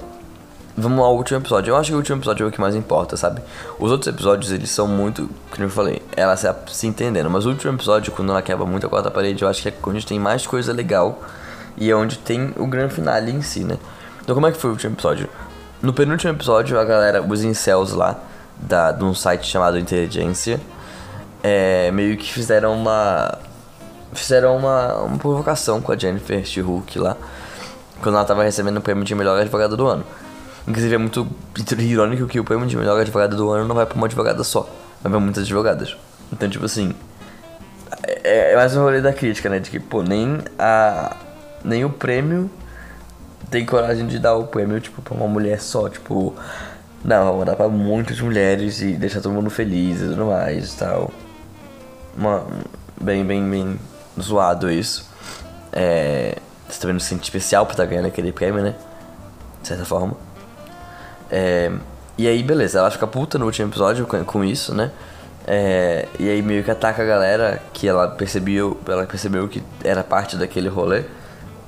Vamos 0.78 1.02
ao 1.02 1.16
último 1.16 1.40
episódio. 1.40 1.71
Eu 1.71 1.76
acho 1.76 1.88
que 1.88 1.95
o 1.95 1.97
último 1.97 2.18
episódio 2.18 2.45
é 2.45 2.49
o 2.49 2.52
que 2.52 2.61
mais 2.61 2.75
importa, 2.75 3.16
sabe? 3.16 3.40
Os 3.78 3.90
outros 3.90 4.12
episódios, 4.12 4.52
eles 4.52 4.71
são 4.71 4.87
muito, 4.87 5.26
como 5.50 5.64
eu 5.64 5.71
falei, 5.71 6.02
ela 6.14 6.37
se, 6.37 6.47
se 6.68 6.87
entendendo. 6.87 7.30
Mas 7.30 7.47
o 7.47 7.49
último 7.49 7.73
episódio, 7.73 8.12
quando 8.12 8.30
ela 8.30 8.42
quebra 8.42 8.66
muito 8.66 8.85
a 8.87 8.90
quarta 8.90 9.11
parede, 9.11 9.42
eu 9.42 9.49
acho 9.49 9.62
que 9.62 9.71
é 9.71 9.75
onde 9.87 10.04
tem 10.04 10.21
mais 10.21 10.47
coisa 10.47 10.75
legal. 10.75 11.23
E 11.78 11.90
é 11.90 11.97
onde 11.97 12.18
tem 12.18 12.52
o 12.59 12.66
grande 12.66 12.92
finale 12.92 13.33
em 13.33 13.40
si, 13.40 13.64
né? 13.64 13.78
Então 14.23 14.35
como 14.35 14.47
é 14.47 14.52
que 14.52 14.59
foi 14.59 14.68
o 14.68 14.73
último 14.75 14.95
episódio? 14.95 15.30
No 15.80 15.95
penúltimo 15.95 16.33
episódio, 16.35 16.78
a 16.78 16.85
galera, 16.85 17.23
os 17.23 17.42
incels 17.42 17.92
lá, 17.92 18.18
da, 18.59 18.92
de 18.92 19.02
um 19.02 19.14
site 19.14 19.47
chamado 19.47 19.78
Inteligência, 19.78 20.61
é, 21.42 21.90
meio 21.90 22.18
que 22.18 22.30
fizeram 22.30 22.75
uma. 22.75 23.38
Fizeram 24.12 24.56
uma, 24.56 24.95
uma 25.02 25.18
provocação 25.18 25.80
com 25.80 25.92
a 25.92 25.97
Jennifer 25.97 26.45
She-Hulk 26.45 26.99
lá, 26.99 27.16
quando 28.02 28.14
ela 28.16 28.25
tava 28.25 28.42
recebendo 28.42 28.76
o 28.76 28.80
prêmio 28.83 29.04
de 29.04 29.14
melhor 29.14 29.40
advogada 29.40 29.75
do 29.75 29.87
ano. 29.87 30.04
Inclusive 30.67 30.95
é 30.95 30.99
muito 30.99 31.29
irônico 31.79 32.27
que 32.27 32.41
o 32.41 32.45
prêmio 32.45 32.67
de 32.67 32.77
melhor 32.77 33.01
advogada 33.01 33.37
do 33.37 33.49
ano 33.51 33.69
não 33.69 33.75
vai 33.75 33.87
pra 33.87 33.95
uma 33.95 34.07
advogada 34.07 34.43
só, 34.43 34.69
vai 35.01 35.11
pra 35.11 35.21
muitas 35.21 35.45
advogadas. 35.45 35.97
Então, 36.33 36.49
tipo 36.49 36.65
assim. 36.65 36.93
É, 38.03 38.53
é 38.53 38.57
mais 38.57 38.77
um 38.77 38.83
rolê 38.83 39.01
da 39.01 39.13
crítica, 39.13 39.49
né? 39.49 39.61
De 39.61 39.71
que, 39.71 39.79
pô, 39.79 40.03
nem 40.03 40.39
a. 40.59 41.17
Nem 41.65 41.85
o 41.85 41.91
prêmio 41.91 42.51
tem 43.51 43.65
coragem 43.65 44.07
de 44.07 44.19
dar 44.19 44.35
o 44.35 44.47
prêmio, 44.47 44.81
tipo, 44.81 45.01
pra 45.03 45.15
uma 45.15 45.29
mulher 45.29 45.61
só, 45.61 45.89
tipo. 45.89 46.35
Não, 47.05 47.37
vou 47.37 47.45
dar 47.45 47.55
pra 47.55 47.69
muitas 47.69 48.21
mulheres 48.21 48.81
e 48.81 48.93
deixar 48.95 49.21
todo 49.21 49.33
mundo 49.33 49.51
feliz 49.51 50.01
e 50.01 50.09
tudo 50.09 50.27
mais 50.27 50.73
e 50.73 50.77
tal. 50.77 51.13
Uma, 52.17 52.45
bem, 53.01 53.25
bem, 53.25 53.49
bem 53.49 53.79
zoado 54.21 54.69
isso. 54.71 55.09
É, 55.73 56.37
você 56.69 56.81
também 56.81 56.95
não 56.95 57.01
se 57.01 57.07
sente 57.07 57.23
especial 57.23 57.65
por 57.65 57.73
estar 57.73 57.85
tá 57.85 57.91
ganhando 57.91 58.07
aquele 58.07 58.33
prêmio, 58.33 58.63
né? 58.63 58.75
De 59.63 59.69
certa 59.69 59.85
forma. 59.85 60.25
É, 61.30 61.73
e 62.18 62.26
aí, 62.26 62.42
beleza, 62.42 62.78
ela 62.78 62.90
fica 62.90 63.06
puta 63.06 63.38
no 63.38 63.47
último 63.47 63.68
episódio 63.68 64.06
com, 64.06 64.25
com 64.25 64.45
isso, 64.45 64.75
né? 64.75 64.90
É, 65.47 66.09
e 66.18 66.28
aí 66.28 66.42
meio 66.42 66.64
que 66.64 66.71
ataca 66.71 67.02
a 67.02 67.06
galera 67.06 67.62
que 67.73 67.87
ela 67.87 68.09
percebeu, 68.09 68.76
ela 68.88 69.06
percebeu 69.06 69.47
que 69.49 69.62
era 69.85 70.02
parte 70.02 70.37
daquele 70.37 70.68
rolê. 70.68 71.04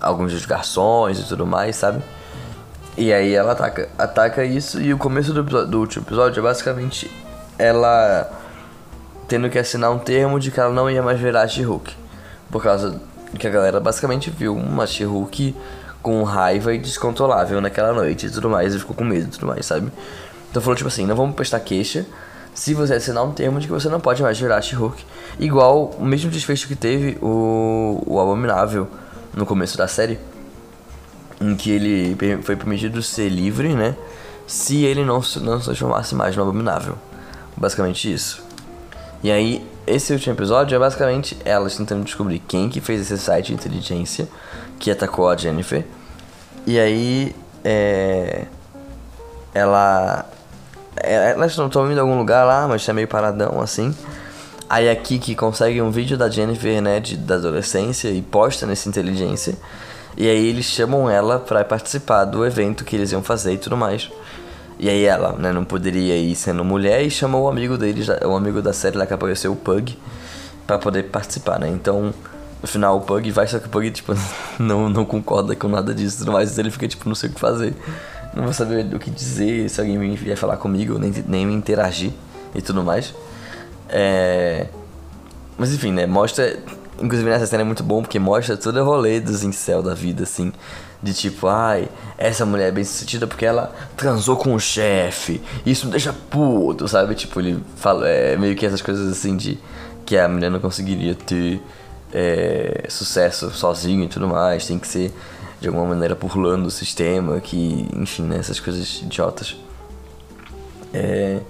Alguns 0.00 0.32
dos 0.32 0.46
garçons 0.46 1.18
e 1.18 1.24
tudo 1.28 1.46
mais, 1.46 1.76
sabe? 1.76 2.02
E 2.96 3.12
aí 3.12 3.34
ela 3.34 3.52
ataca, 3.52 3.88
ataca 3.96 4.44
isso 4.44 4.80
e 4.80 4.92
o 4.92 4.98
começo 4.98 5.32
do, 5.32 5.66
do 5.66 5.80
último 5.80 6.04
episódio 6.04 6.40
é 6.40 6.42
basicamente 6.42 7.10
ela 7.56 8.28
tendo 9.28 9.48
que 9.50 9.58
assinar 9.58 9.92
um 9.92 9.98
termo 9.98 10.40
de 10.40 10.50
que 10.50 10.58
ela 10.58 10.72
não 10.72 10.90
ia 10.90 11.02
mais 11.02 11.20
virar 11.20 11.46
She-Hulk. 11.46 11.94
Por 12.50 12.62
causa 12.62 13.00
que 13.38 13.46
a 13.46 13.50
galera 13.50 13.78
basicamente 13.78 14.30
viu 14.30 14.56
uma 14.56 14.86
She-Hulk 14.86 15.54
com 16.08 16.22
raiva 16.22 16.72
e 16.72 16.78
descontrolável 16.78 17.60
naquela 17.60 17.92
noite 17.92 18.28
e 18.28 18.30
tudo 18.30 18.48
mais, 18.48 18.74
e 18.74 18.78
ficou 18.78 18.96
com 18.96 19.04
medo 19.04 19.26
e 19.26 19.28
tudo 19.28 19.46
mais, 19.46 19.66
sabe? 19.66 19.92
Então 20.50 20.62
falou 20.62 20.74
tipo 20.74 20.88
assim, 20.88 21.04
não 21.04 21.14
vamos 21.14 21.36
prestar 21.36 21.60
queixa 21.60 22.06
se 22.54 22.72
você 22.72 22.94
assinar 22.94 23.22
um 23.24 23.32
termo 23.32 23.60
de 23.60 23.66
que 23.66 23.72
você 23.74 23.90
não 23.90 24.00
pode 24.00 24.22
mais 24.22 24.40
virar 24.40 24.62
She-Hulk. 24.62 25.04
Igual 25.38 25.90
o 25.98 26.04
mesmo 26.06 26.30
desfecho 26.30 26.66
que 26.66 26.74
teve 26.74 27.18
o, 27.20 28.02
o 28.06 28.18
Abominável 28.18 28.88
no 29.34 29.44
começo 29.44 29.76
da 29.76 29.86
série, 29.86 30.18
em 31.42 31.54
que 31.54 31.70
ele 31.70 32.16
foi 32.42 32.56
permitido 32.56 33.02
ser 33.02 33.28
livre, 33.28 33.74
né? 33.74 33.94
Se 34.46 34.86
ele 34.86 35.04
não, 35.04 35.16
não 35.42 35.60
se 35.60 35.64
transformasse 35.66 36.14
mais 36.14 36.34
no 36.34 36.42
Abominável. 36.42 36.96
Basicamente 37.54 38.10
isso. 38.10 38.42
E 39.22 39.30
aí, 39.30 39.62
esse 39.86 40.10
último 40.10 40.34
episódio 40.34 40.74
é 40.74 40.78
basicamente 40.78 41.36
elas 41.44 41.76
tentando 41.76 42.02
descobrir 42.02 42.38
quem 42.38 42.70
que 42.70 42.80
fez 42.80 43.02
esse 43.02 43.18
site 43.18 43.48
de 43.48 43.52
inteligência 43.52 44.26
que 44.78 44.90
atacou 44.90 45.28
a 45.28 45.36
Jennifer. 45.36 45.84
E 46.66 46.78
aí, 46.78 47.34
é... 47.64 48.46
Ela... 49.54 50.24
É, 51.00 51.30
elas 51.30 51.56
não 51.56 51.66
estão 51.66 51.86
indo 51.86 51.96
em 51.96 52.00
algum 52.00 52.18
lugar 52.18 52.44
lá, 52.44 52.66
mas 52.66 52.84
tá 52.84 52.92
meio 52.92 53.06
paradão 53.08 53.60
assim. 53.60 53.94
Aí 54.68 54.90
a 54.90 54.94
Kiki 54.94 55.34
consegue 55.34 55.80
um 55.80 55.90
vídeo 55.90 56.18
da 56.18 56.28
Jennifer, 56.28 56.82
né, 56.82 57.00
de, 57.00 57.16
da 57.16 57.36
adolescência 57.36 58.08
e 58.08 58.20
posta 58.20 58.66
nessa 58.66 58.88
inteligência. 58.88 59.54
E 60.16 60.28
aí 60.28 60.46
eles 60.48 60.66
chamam 60.66 61.08
ela 61.08 61.38
para 61.38 61.64
participar 61.64 62.24
do 62.24 62.44
evento 62.44 62.84
que 62.84 62.96
eles 62.96 63.12
iam 63.12 63.22
fazer 63.22 63.54
e 63.54 63.58
tudo 63.58 63.76
mais. 63.76 64.10
E 64.78 64.88
aí 64.88 65.04
ela, 65.04 65.32
né, 65.32 65.52
não 65.52 65.64
poderia 65.64 66.16
ir 66.16 66.34
sendo 66.36 66.64
mulher 66.64 67.02
e 67.02 67.10
chamou 67.10 67.44
o 67.44 67.48
amigo 67.48 67.78
deles, 67.78 68.08
o 68.08 68.36
amigo 68.36 68.60
da 68.60 68.72
série 68.72 68.96
lá 68.96 69.06
que 69.06 69.14
apareceu, 69.14 69.52
o 69.52 69.56
Pug, 69.56 69.96
para 70.66 70.78
poder 70.78 71.04
participar, 71.04 71.58
né? 71.58 71.68
Então, 71.68 72.12
no 72.60 72.68
final 72.68 72.96
o 72.96 73.00
Pug 73.00 73.30
vai, 73.30 73.46
só 73.46 73.58
que 73.58 73.66
o 73.66 73.68
Pug, 73.68 73.90
tipo, 73.90 74.14
não, 74.58 74.88
não 74.88 75.04
concorda 75.04 75.54
com 75.54 75.68
nada 75.68 75.94
disso, 75.94 76.30
mas 76.30 76.58
ele 76.58 76.70
fica, 76.70 76.88
tipo, 76.88 77.08
não 77.08 77.14
sei 77.14 77.30
o 77.30 77.32
que 77.32 77.40
fazer. 77.40 77.74
Não 78.34 78.44
vou 78.44 78.52
saber 78.52 78.94
o 78.94 78.98
que 78.98 79.10
dizer, 79.10 79.68
se 79.68 79.80
alguém 79.80 80.14
vier 80.14 80.36
falar 80.36 80.56
comigo, 80.56 80.98
nem, 80.98 81.12
nem 81.26 81.54
interagir 81.54 82.12
e 82.54 82.60
tudo 82.60 82.82
mais. 82.84 83.14
É... 83.88 84.66
Mas 85.56 85.72
enfim, 85.72 85.92
né, 85.92 86.06
mostra... 86.06 86.58
Inclusive 87.00 87.30
nessa 87.30 87.46
cena 87.46 87.62
é 87.62 87.64
muito 87.64 87.84
bom 87.84 88.02
porque 88.02 88.18
mostra 88.18 88.56
todo 88.56 88.80
o 88.80 88.84
rolê 88.84 89.20
dos 89.20 89.44
incel 89.44 89.82
da 89.82 89.94
vida, 89.94 90.24
assim 90.24 90.52
de 91.02 91.14
tipo, 91.14 91.46
ai, 91.46 91.88
essa 92.16 92.44
mulher 92.44 92.68
é 92.68 92.72
bem 92.72 92.82
sucedida 92.82 93.26
porque 93.26 93.46
ela 93.46 93.72
transou 93.96 94.36
com 94.36 94.54
o 94.54 94.60
chefe, 94.60 95.40
isso 95.64 95.86
me 95.86 95.92
deixa 95.92 96.12
puto, 96.12 96.88
sabe? 96.88 97.14
Tipo, 97.14 97.40
ele 97.40 97.62
fala, 97.76 98.08
é 98.08 98.36
meio 98.36 98.56
que 98.56 98.66
essas 98.66 98.82
coisas 98.82 99.10
assim 99.10 99.36
de 99.36 99.58
que 100.04 100.16
a 100.16 100.28
mulher 100.28 100.50
não 100.50 100.58
conseguiria 100.58 101.14
ter 101.14 101.60
é, 102.12 102.86
sucesso 102.88 103.50
sozinho 103.50 104.04
e 104.04 104.08
tudo 104.08 104.26
mais, 104.28 104.66
tem 104.66 104.78
que 104.78 104.86
ser 104.86 105.12
de 105.60 105.68
alguma 105.68 105.86
maneira 105.86 106.14
pulando 106.14 106.66
o 106.66 106.70
sistema, 106.70 107.40
que, 107.40 107.88
enfim, 107.96 108.22
né, 108.22 108.38
essas 108.38 108.60
coisas 108.60 109.00
idiotas. 109.02 109.56
É, 110.92 111.40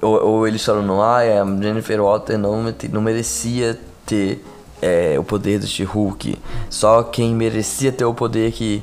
ou, 0.00 0.24
ou 0.24 0.48
eles 0.48 0.64
falam, 0.64 1.02
ah, 1.02 1.18
a 1.18 1.62
Jennifer 1.62 2.00
Walter 2.00 2.38
não, 2.38 2.72
não 2.90 3.02
merecia 3.02 3.78
ter 4.06 4.44
é, 4.80 5.18
o 5.18 5.24
poder 5.24 5.58
do 5.58 5.66
She-Hulk. 5.66 6.38
Só 6.70 7.02
quem 7.02 7.34
merecia 7.34 7.90
ter 7.90 8.04
o 8.04 8.14
poder 8.14 8.52
que, 8.52 8.82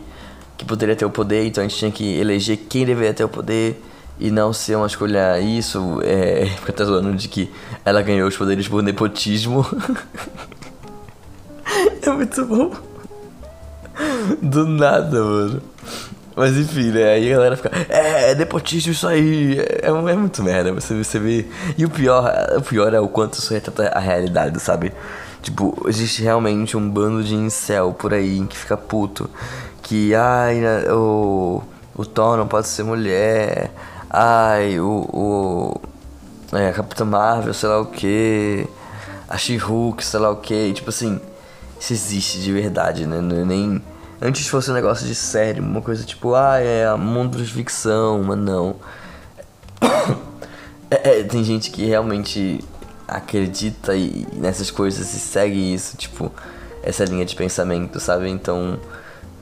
que 0.58 0.66
poderia 0.66 0.96
ter 0.96 1.06
o 1.06 1.10
poder, 1.10 1.46
então 1.46 1.64
a 1.64 1.68
gente 1.68 1.78
tinha 1.78 1.92
que 1.92 2.20
eleger 2.20 2.58
quem 2.58 2.86
deveria 2.86 3.14
ter 3.14 3.24
o 3.24 3.30
poder 3.30 3.82
e 4.20 4.30
não 4.30 4.52
ser 4.52 4.76
uma 4.76 4.88
escolha 4.88 5.40
isso. 5.40 6.00
É, 6.04 6.46
fica 6.60 6.72
até 6.72 6.84
zoando 6.84 7.14
de 7.14 7.28
que 7.28 7.50
ela 7.86 8.02
ganhou 8.02 8.28
os 8.28 8.36
poderes 8.36 8.68
por 8.68 8.84
nepotismo. 8.84 9.66
é 12.02 12.10
muito 12.12 12.46
bom. 12.46 12.72
Do 14.42 14.66
nada, 14.66 15.24
mano. 15.24 15.62
Mas 16.36 16.58
enfim, 16.58 16.92
né? 16.92 17.14
Aí 17.14 17.32
a 17.32 17.36
galera 17.36 17.58
fica, 17.58 17.72
é, 17.90 18.32
é 18.32 18.36
nepotismo 18.36 18.92
isso 18.92 19.08
aí. 19.08 19.60
É, 19.60 19.88
é 19.88 20.16
muito 20.16 20.42
merda. 20.42 20.74
Você, 20.74 20.96
você 20.96 21.20
vê. 21.20 21.46
E 21.78 21.86
o 21.86 21.90
pior, 21.90 22.32
o 22.58 22.62
pior 22.62 22.94
é 22.94 23.00
o 23.00 23.08
quanto 23.08 23.36
isso 23.36 23.54
retrata 23.54 23.88
a 23.90 24.00
realidade, 24.00 24.60
sabe? 24.60 24.94
Tipo, 25.42 25.76
existe 25.88 26.22
realmente 26.22 26.78
um 26.78 26.90
bando 26.90 27.24
de 27.24 27.36
incel 27.36 27.94
por 27.94 28.14
aí 28.14 28.46
que 28.48 28.58
fica 28.58 28.78
puto. 28.78 29.30
Que, 29.82 30.16
ai, 30.16 30.56
né, 30.56 30.92
o, 30.94 31.62
o 31.96 32.06
Thor 32.06 32.38
não 32.38 32.48
pode 32.48 32.68
ser 32.68 32.84
mulher. 32.84 33.72
Ai, 34.10 34.80
o, 34.80 34.88
o 35.12 35.82
é, 36.54 36.70
a 36.70 36.74
Capitã 36.74 37.06
Marvel, 37.06 37.54
sei 37.54 37.70
lá 37.70 37.80
o 37.80 37.86
que. 37.86 38.68
A 39.28 39.38
She-Hulk, 39.38 40.04
sei 40.04 40.20
lá 40.20 40.30
o 40.30 40.38
que. 40.38 40.74
Tipo 40.74 40.90
assim, 40.90 41.20
isso 41.82 41.94
existe 41.94 42.40
de 42.40 42.54
verdade, 42.54 43.08
né? 43.08 43.18
É 43.18 43.44
nem. 43.44 43.82
Antes 44.22 44.48
fosse 44.48 44.70
um 44.70 44.74
negócio 44.76 45.08
de 45.08 45.16
série, 45.16 45.60
uma 45.60 45.82
coisa 45.82 46.04
tipo, 46.04 46.36
ah, 46.36 46.60
é 46.60 46.96
mundo 46.96 47.40
de 47.44 47.52
ficção, 47.52 48.24
mas 48.24 48.38
não. 48.38 48.76
É, 50.94 51.20
é, 51.20 51.24
tem 51.24 51.42
gente 51.42 51.72
que 51.72 51.86
realmente 51.86 52.60
acredita 53.08 53.96
e, 53.96 54.28
nessas 54.34 54.70
coisas 54.70 55.14
e 55.14 55.20
segue 55.22 55.74
isso, 55.74 55.96
tipo, 55.96 56.30
essa 56.84 57.06
linha 57.06 57.24
de 57.24 57.34
pensamento, 57.34 57.98
sabe? 57.98 58.30
Então 58.30 58.78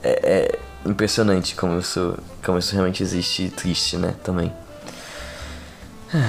é, 0.00 0.10
é 0.22 0.88
impressionante 0.88 1.56
como 1.56 1.76
isso, 1.80 2.16
como 2.44 2.56
isso 2.56 2.72
realmente 2.72 3.02
existe 3.02 3.46
e 3.46 3.50
triste, 3.50 3.96
né? 3.96 4.14
Também. 4.22 4.52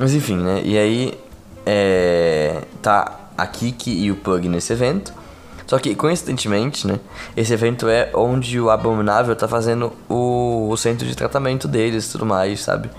Mas 0.00 0.14
enfim, 0.14 0.38
né? 0.38 0.62
E 0.64 0.78
aí 0.78 1.20
é, 1.66 2.62
tá 2.80 3.20
a 3.36 3.46
Kiki 3.46 3.90
e 3.90 4.10
o 4.10 4.16
Pug 4.16 4.48
nesse 4.48 4.72
evento. 4.72 5.19
Só 5.70 5.78
que, 5.78 5.94
coincidentemente, 5.94 6.84
né? 6.84 6.98
Esse 7.36 7.52
evento 7.52 7.88
é 7.88 8.10
onde 8.12 8.58
o 8.60 8.70
Abominável 8.70 9.36
tá 9.36 9.46
fazendo 9.46 9.92
o, 10.08 10.68
o 10.68 10.76
centro 10.76 11.06
de 11.06 11.14
tratamento 11.14 11.68
deles 11.68 12.08
e 12.08 12.10
tudo 12.10 12.26
mais, 12.26 12.60
sabe? 12.60 12.90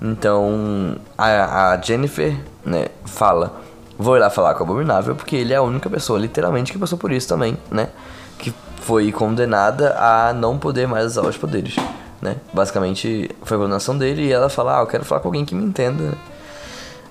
Então, 0.00 0.96
a, 1.18 1.72
a 1.72 1.80
Jennifer, 1.82 2.34
né, 2.64 2.86
fala: 3.04 3.60
Vou 3.98 4.16
ir 4.16 4.20
lá 4.20 4.30
falar 4.30 4.54
com 4.54 4.60
o 4.60 4.66
Abominável, 4.66 5.14
porque 5.14 5.36
ele 5.36 5.52
é 5.52 5.56
a 5.56 5.62
única 5.62 5.90
pessoa, 5.90 6.18
literalmente, 6.18 6.72
que 6.72 6.78
passou 6.78 6.96
por 6.96 7.12
isso 7.12 7.28
também, 7.28 7.58
né? 7.70 7.90
Que 8.38 8.54
foi 8.80 9.12
condenada 9.12 9.94
a 9.98 10.32
não 10.32 10.56
poder 10.56 10.88
mais 10.88 11.04
usar 11.04 11.28
os 11.28 11.36
poderes, 11.36 11.76
né? 12.22 12.36
Basicamente, 12.54 13.30
foi 13.42 13.58
a 13.58 13.60
condenação 13.60 13.98
dele 13.98 14.22
e 14.22 14.32
ela 14.32 14.48
fala: 14.48 14.78
Ah, 14.78 14.80
eu 14.80 14.86
quero 14.86 15.04
falar 15.04 15.20
com 15.20 15.28
alguém 15.28 15.44
que 15.44 15.54
me 15.54 15.62
entenda. 15.62 16.14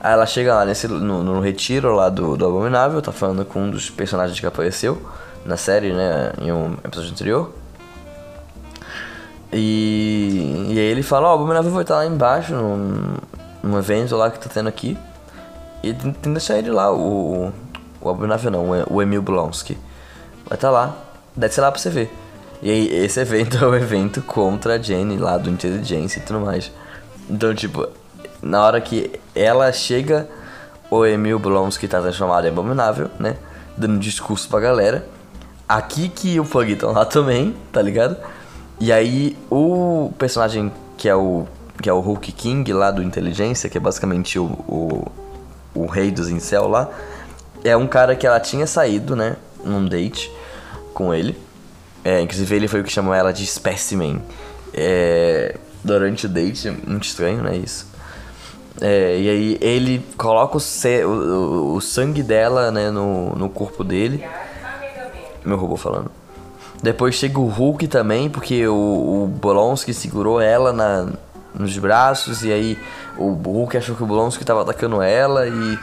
Aí 0.03 0.11
ela 0.11 0.25
chega 0.25 0.53
lá 0.53 0.65
nesse, 0.65 0.85
no, 0.85 1.23
no 1.23 1.39
retiro 1.39 1.95
lá 1.95 2.09
do, 2.09 2.35
do 2.35 2.45
Abominável, 2.45 3.01
tá 3.01 3.13
falando 3.13 3.45
com 3.45 3.61
um 3.61 3.71
dos 3.71 3.89
personagens 3.89 4.37
que 4.37 4.45
apareceu 4.45 5.01
na 5.45 5.55
série, 5.55 5.93
né? 5.93 6.33
Em 6.41 6.51
um 6.51 6.73
episódio 6.83 7.11
anterior. 7.11 7.53
E, 9.53 10.67
e 10.67 10.77
aí 10.77 10.85
ele 10.85 11.03
fala, 11.03 11.29
ó, 11.29 11.29
oh, 11.29 11.31
o 11.31 11.39
Abominável 11.39 11.71
vai 11.71 11.83
estar 11.83 11.95
lá 11.95 12.05
embaixo, 12.05 12.53
num, 12.53 13.15
num 13.63 13.77
evento 13.77 14.17
lá 14.17 14.29
que 14.29 14.39
tá 14.39 14.49
tendo 14.53 14.67
aqui. 14.67 14.97
E 15.81 15.93
tem, 15.93 16.11
tem 16.11 16.21
que 16.21 16.29
deixar 16.29 16.57
ele 16.57 16.69
lá, 16.69 16.91
o, 16.91 17.53
o 18.01 18.09
Abominável 18.09 18.51
não, 18.51 18.65
o 18.89 19.01
Emil 19.01 19.21
Blonsky. 19.21 19.77
Vai 20.45 20.57
estar 20.57 20.67
tá 20.67 20.69
lá, 20.69 20.97
desce 21.33 21.61
lá 21.61 21.71
pra 21.71 21.79
você 21.79 21.89
ver. 21.89 22.13
E 22.61 22.69
aí 22.69 22.93
esse 23.05 23.21
evento 23.21 23.55
é 23.63 23.65
o 23.65 23.73
evento 23.73 24.21
contra 24.21 24.75
a 24.75 24.77
Jenny 24.77 25.15
lá 25.15 25.37
do 25.37 25.49
Inteligência 25.49 26.19
e 26.19 26.23
tudo 26.23 26.41
mais. 26.41 26.69
Então, 27.29 27.55
tipo, 27.55 27.87
na 28.43 28.63
hora 28.63 28.81
que 28.81 29.19
ela 29.33 29.71
chega, 29.71 30.27
o 30.91 31.05
Emil 31.05 31.39
Blonsky 31.39 31.87
tá 31.87 32.01
transformado 32.01 32.45
em 32.45 32.49
abominável, 32.49 33.09
né? 33.17 33.37
Dando 33.77 33.97
discurso 33.97 34.47
pra 34.49 34.59
galera. 34.59 35.07
Aqui 35.67 36.09
que 36.09 36.39
o 36.39 36.45
Pug 36.45 36.73
estão 36.73 36.91
lá 36.91 37.05
também, 37.05 37.55
tá 37.71 37.81
ligado? 37.81 38.17
E 38.79 38.91
aí 38.91 39.37
o 39.49 40.11
personagem 40.19 40.71
que 40.97 41.07
é 41.07 41.15
o 41.15 41.47
que 41.81 41.89
é 41.89 41.93
o 41.93 41.99
Hulk 41.99 42.31
King 42.33 42.71
lá 42.71 42.91
do 42.91 43.01
Inteligência, 43.01 43.69
que 43.69 43.77
é 43.77 43.81
basicamente 43.81 44.37
o, 44.37 44.45
o, 44.45 45.11
o 45.73 45.85
rei 45.85 46.11
dos 46.11 46.29
incel 46.29 46.67
lá, 46.67 46.89
é 47.63 47.75
um 47.75 47.87
cara 47.87 48.15
que 48.15 48.27
ela 48.27 48.39
tinha 48.39 48.67
saído, 48.67 49.15
né, 49.15 49.35
num 49.65 49.85
date 49.85 50.31
com 50.93 51.13
ele. 51.13 51.37
É, 52.03 52.21
inclusive 52.21 52.55
ele 52.55 52.67
foi 52.67 52.81
o 52.81 52.83
que 52.83 52.91
chamou 52.91 53.13
ela 53.13 53.33
de 53.33 53.45
specimen 53.45 54.21
é, 54.73 55.57
durante 55.83 56.25
o 56.25 56.29
date, 56.29 56.69
muito 56.85 57.05
estranho, 57.05 57.41
né, 57.41 57.57
isso. 57.57 57.92
É, 58.81 59.17
e 59.19 59.29
aí 59.29 59.57
ele 59.61 60.05
coloca 60.17 60.57
o, 60.57 61.07
o, 61.07 61.75
o, 61.75 61.81
sangue 61.81 62.23
dela, 62.23 62.71
né, 62.71 62.89
no, 62.89 63.35
no 63.35 63.49
corpo 63.49 63.83
dele. 63.83 64.23
Meu 65.45 65.57
robô 65.57 65.75
falando. 65.75 66.11
Depois 66.81 67.15
chega 67.15 67.39
o 67.39 67.47
Hulk 67.47 67.87
também, 67.87 68.29
porque 68.29 68.67
o, 68.67 68.73
o 68.73 69.27
Bolonski 69.27 69.93
segurou 69.93 70.41
ela 70.41 70.73
na, 70.73 71.07
nos 71.53 71.77
braços, 71.77 72.43
e 72.43 72.51
aí 72.51 72.77
o 73.17 73.31
Hulk 73.31 73.77
achou 73.77 73.95
que 73.95 74.03
o 74.03 74.05
Bolonski 74.05 74.43
tava 74.43 74.61
atacando 74.61 75.01
ela 75.01 75.47
e 75.47 75.79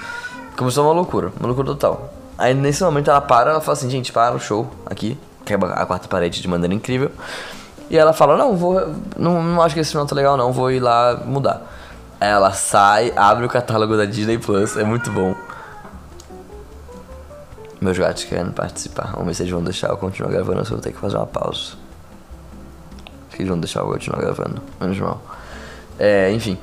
começou 0.57 0.85
uma 0.85 0.93
loucura, 0.93 1.33
uma 1.39 1.47
loucura 1.47 1.69
total. 1.69 2.13
Aí 2.37 2.55
nesse 2.55 2.83
momento 2.83 3.11
ela 3.11 3.21
para, 3.21 3.51
ela 3.51 3.61
fala 3.61 3.79
assim, 3.79 3.89
gente, 3.89 4.13
para 4.13 4.35
o 4.35 4.41
show 4.41 4.69
aqui, 4.85 5.17
quebra 5.45 5.73
a 5.73 5.87
quarta 5.87 6.09
parede 6.09 6.43
de 6.43 6.49
maneira 6.49 6.75
incrível. 6.75 7.11
E 7.89 7.97
ela 7.97 8.13
fala, 8.13 8.37
não, 8.37 8.57
vou. 8.57 8.81
Não, 9.17 9.43
não 9.43 9.63
acho 9.63 9.75
que 9.75 9.81
esse 9.81 9.91
final 9.91 10.07
tá 10.07 10.15
legal 10.15 10.37
não, 10.37 10.53
vou 10.53 10.71
ir 10.71 10.81
lá 10.81 11.23
mudar. 11.27 11.63
Ela 12.21 12.53
sai, 12.53 13.13
abre 13.17 13.47
o 13.47 13.49
catálogo 13.49 13.97
da 13.97 14.05
Disney 14.05 14.37
Plus, 14.37 14.77
é 14.77 14.85
muito 14.85 15.11
bom. 15.11 15.35
Meus 17.81 17.97
gatos 17.97 18.25
querendo 18.25 18.53
participar. 18.53 19.13
Vamos 19.13 19.29
ver 19.29 19.35
se 19.35 19.43
eles 19.43 19.53
vão 19.53 19.65
deixar 19.65 19.89
eu 19.89 19.97
continuar 19.97 20.31
gravando 20.31 20.63
se 20.67 20.71
eu 20.71 20.77
vou 20.77 20.85
ter 20.85 20.93
que 20.93 20.99
fazer 20.99 21.17
uma 21.17 21.27
pausa. 21.27 21.73
Acho 23.27 23.37
que 23.37 23.43
eles 23.43 23.49
vão 23.49 23.59
deixar 23.59 23.81
eu 23.81 23.87
continuar 23.87 24.21
gravando. 24.21 24.61
Menos 24.79 24.99
mal. 24.99 25.23
É, 25.99 26.31
enfim. 26.31 26.59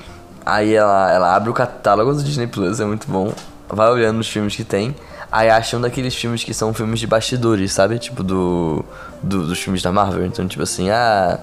Aí 0.45 0.75
ela, 0.75 1.11
ela 1.11 1.35
abre 1.35 1.49
o 1.49 1.53
catálogo 1.53 2.13
do 2.13 2.21
Disney 2.21 2.45
Plus, 2.45 2.79
é 2.79 2.85
muito 2.85 3.07
bom. 3.07 3.33
Vai 3.67 3.89
olhando 3.89 4.19
os 4.19 4.29
filmes 4.29 4.55
que 4.55 4.63
tem. 4.63 4.95
Aí 5.31 5.49
acha 5.49 5.75
um 5.75 5.81
daqueles 5.81 6.15
filmes 6.15 6.43
que 6.43 6.53
são 6.53 6.71
filmes 6.71 6.99
de 6.99 7.07
bastidores, 7.07 7.73
sabe? 7.73 7.97
Tipo 7.97 8.23
do, 8.23 8.85
do, 9.23 9.47
dos 9.47 9.59
filmes 9.59 9.81
da 9.81 9.91
Marvel. 9.91 10.23
Então, 10.23 10.47
tipo 10.47 10.61
assim, 10.61 10.91
ah. 10.91 11.39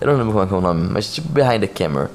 Eu 0.00 0.06
não 0.06 0.14
lembro 0.14 0.32
como 0.32 0.44
é 0.44 0.46
que 0.46 0.54
é 0.54 0.56
o 0.56 0.60
nome, 0.60 0.88
mas 0.90 1.12
tipo 1.12 1.28
Behind 1.28 1.60
the 1.60 1.66
Camera. 1.66 2.10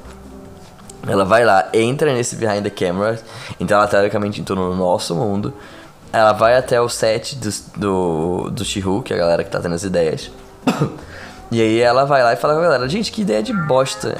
Ela 1.05 1.25
vai 1.25 1.43
lá, 1.43 1.67
entra 1.73 2.13
nesse 2.13 2.35
Behind 2.35 2.63
the 2.63 2.69
Camera. 2.69 3.19
Então 3.59 3.77
ela 3.77 3.87
teoricamente 3.87 4.39
entrou 4.39 4.57
no 4.57 4.75
nosso 4.75 5.13
mundo. 5.15 5.53
Ela 6.11 6.31
vai 6.31 6.55
até 6.55 6.79
o 6.79 6.87
set 6.87 7.35
do, 7.35 7.49
do, 7.75 8.49
do 8.51 8.65
She-Hulk, 8.65 9.13
a 9.13 9.17
galera 9.17 9.43
que 9.43 9.49
tá 9.49 9.59
tendo 9.59 9.75
as 9.75 9.83
ideias. 9.83 10.31
e 11.51 11.59
aí 11.59 11.79
ela 11.79 12.05
vai 12.05 12.23
lá 12.23 12.33
e 12.33 12.35
fala 12.35 12.53
com 12.53 12.59
a 12.59 12.63
galera, 12.63 12.87
gente, 12.87 13.11
que 13.11 13.23
ideia 13.23 13.41
de 13.43 13.51
bosta 13.51 14.17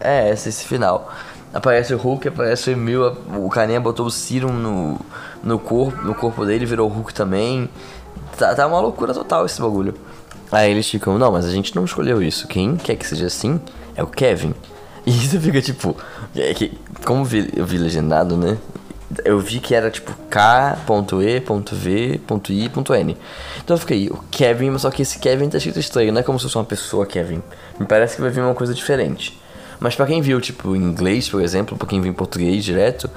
é 0.00 0.30
essa, 0.30 0.48
esse 0.48 0.64
final. 0.64 1.12
Aparece 1.52 1.94
o 1.94 1.98
Hulk, 1.98 2.28
aparece 2.28 2.70
o 2.70 2.72
Emil, 2.72 3.16
o 3.36 3.48
carinha 3.48 3.80
botou 3.80 4.06
o 4.06 4.10
Serum 4.10 4.52
no, 4.52 4.98
no, 5.42 5.58
corpo, 5.58 6.00
no 6.02 6.14
corpo 6.14 6.44
dele, 6.44 6.64
virou 6.64 6.88
o 6.88 6.92
Hulk 6.92 7.12
também. 7.12 7.68
Tá, 8.36 8.54
tá 8.54 8.66
uma 8.66 8.80
loucura 8.80 9.12
total 9.12 9.44
esse 9.46 9.60
bagulho. 9.60 9.94
Aí 10.52 10.70
eles 10.70 10.88
ficam, 10.88 11.18
não, 11.18 11.32
mas 11.32 11.44
a 11.44 11.50
gente 11.50 11.74
não 11.74 11.84
escolheu 11.84 12.22
isso. 12.22 12.46
Quem 12.46 12.76
quer 12.76 12.94
que 12.96 13.06
seja 13.06 13.26
assim 13.26 13.60
é 13.94 14.02
o 14.02 14.06
Kevin. 14.06 14.54
E 15.06 15.10
isso 15.16 15.40
fica 15.40 15.62
tipo. 15.62 15.96
É 16.34 16.52
que, 16.52 16.72
como 17.04 17.24
vi, 17.24 17.48
eu 17.56 17.64
vi 17.64 17.78
legendado, 17.78 18.36
né? 18.36 18.58
Eu 19.24 19.38
vi 19.38 19.60
que 19.60 19.72
era 19.72 19.88
tipo 19.88 20.12
K.E.V.I.N. 20.28 20.86
Então 23.64 23.76
eu 23.76 23.78
fiquei, 23.78 24.08
o 24.08 24.18
Kevin, 24.30 24.76
só 24.78 24.90
que 24.90 25.02
esse 25.02 25.20
Kevin 25.20 25.48
tá 25.48 25.58
escrito 25.58 25.78
estranho, 25.78 26.12
não 26.12 26.20
é 26.20 26.24
como 26.24 26.38
se 26.38 26.42
fosse 26.42 26.58
uma 26.58 26.64
pessoa 26.64 27.06
Kevin. 27.06 27.40
Me 27.78 27.86
parece 27.86 28.16
que 28.16 28.22
vai 28.22 28.30
vir 28.30 28.40
uma 28.40 28.54
coisa 28.54 28.74
diferente. 28.74 29.40
Mas 29.78 29.94
para 29.94 30.06
quem 30.06 30.20
viu, 30.20 30.40
tipo, 30.40 30.74
em 30.74 30.80
inglês, 30.82 31.28
por 31.28 31.40
exemplo, 31.40 31.76
pra 31.76 31.86
quem 31.86 32.00
viu 32.00 32.10
em 32.10 32.14
português 32.14 32.64
direto, 32.64 33.08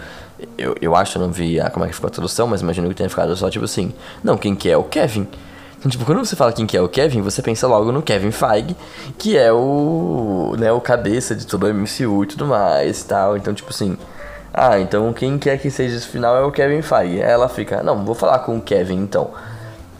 eu, 0.57 0.75
eu 0.81 0.95
acho, 0.95 1.17
eu 1.17 1.21
não 1.23 1.31
vi 1.31 1.59
a, 1.59 1.69
como 1.69 1.85
é 1.85 1.87
que 1.87 1.95
ficou 1.95 2.07
a 2.07 2.11
tradução, 2.11 2.47
mas 2.47 2.61
imagino 2.61 2.87
que 2.87 2.95
tenha 2.95 3.09
ficado 3.09 3.35
só 3.35 3.49
tipo 3.49 3.65
assim, 3.65 3.93
não, 4.23 4.37
quem 4.37 4.55
que 4.55 4.69
é 4.69 4.77
o 4.77 4.83
Kevin? 4.83 5.27
Então, 5.79 5.89
tipo, 5.89 6.03
quando 6.03 6.19
você 6.19 6.35
fala 6.35 6.51
quem 6.51 6.67
que 6.67 6.75
é 6.75 6.81
o 6.81 6.89
Kevin, 6.89 7.21
você 7.21 7.41
pensa 7.41 7.65
logo 7.65 7.89
no 7.89 8.01
Kevin 8.01 8.31
Feige, 8.31 8.75
que 9.17 9.37
é 9.37 9.51
o, 9.51 10.53
né, 10.59 10.69
o 10.73 10.81
cabeça 10.81 11.33
de 11.33 11.47
todo 11.47 11.65
o 11.65 11.73
MCU 11.73 12.25
e 12.25 12.27
tudo 12.27 12.45
mais 12.45 13.01
e 13.01 13.05
tal. 13.05 13.37
Então, 13.37 13.53
tipo 13.53 13.69
assim, 13.69 13.97
ah, 14.53 14.77
então 14.77 15.13
quem 15.13 15.39
quer 15.39 15.57
que 15.57 15.71
seja 15.71 15.95
esse 15.95 16.07
final 16.07 16.35
é 16.35 16.43
o 16.43 16.51
Kevin 16.51 16.81
Feige. 16.81 17.23
Aí 17.23 17.29
ela 17.29 17.47
fica, 17.47 17.81
não, 17.81 18.03
vou 18.03 18.13
falar 18.13 18.39
com 18.39 18.57
o 18.57 18.61
Kevin 18.61 18.97
então. 18.97 19.31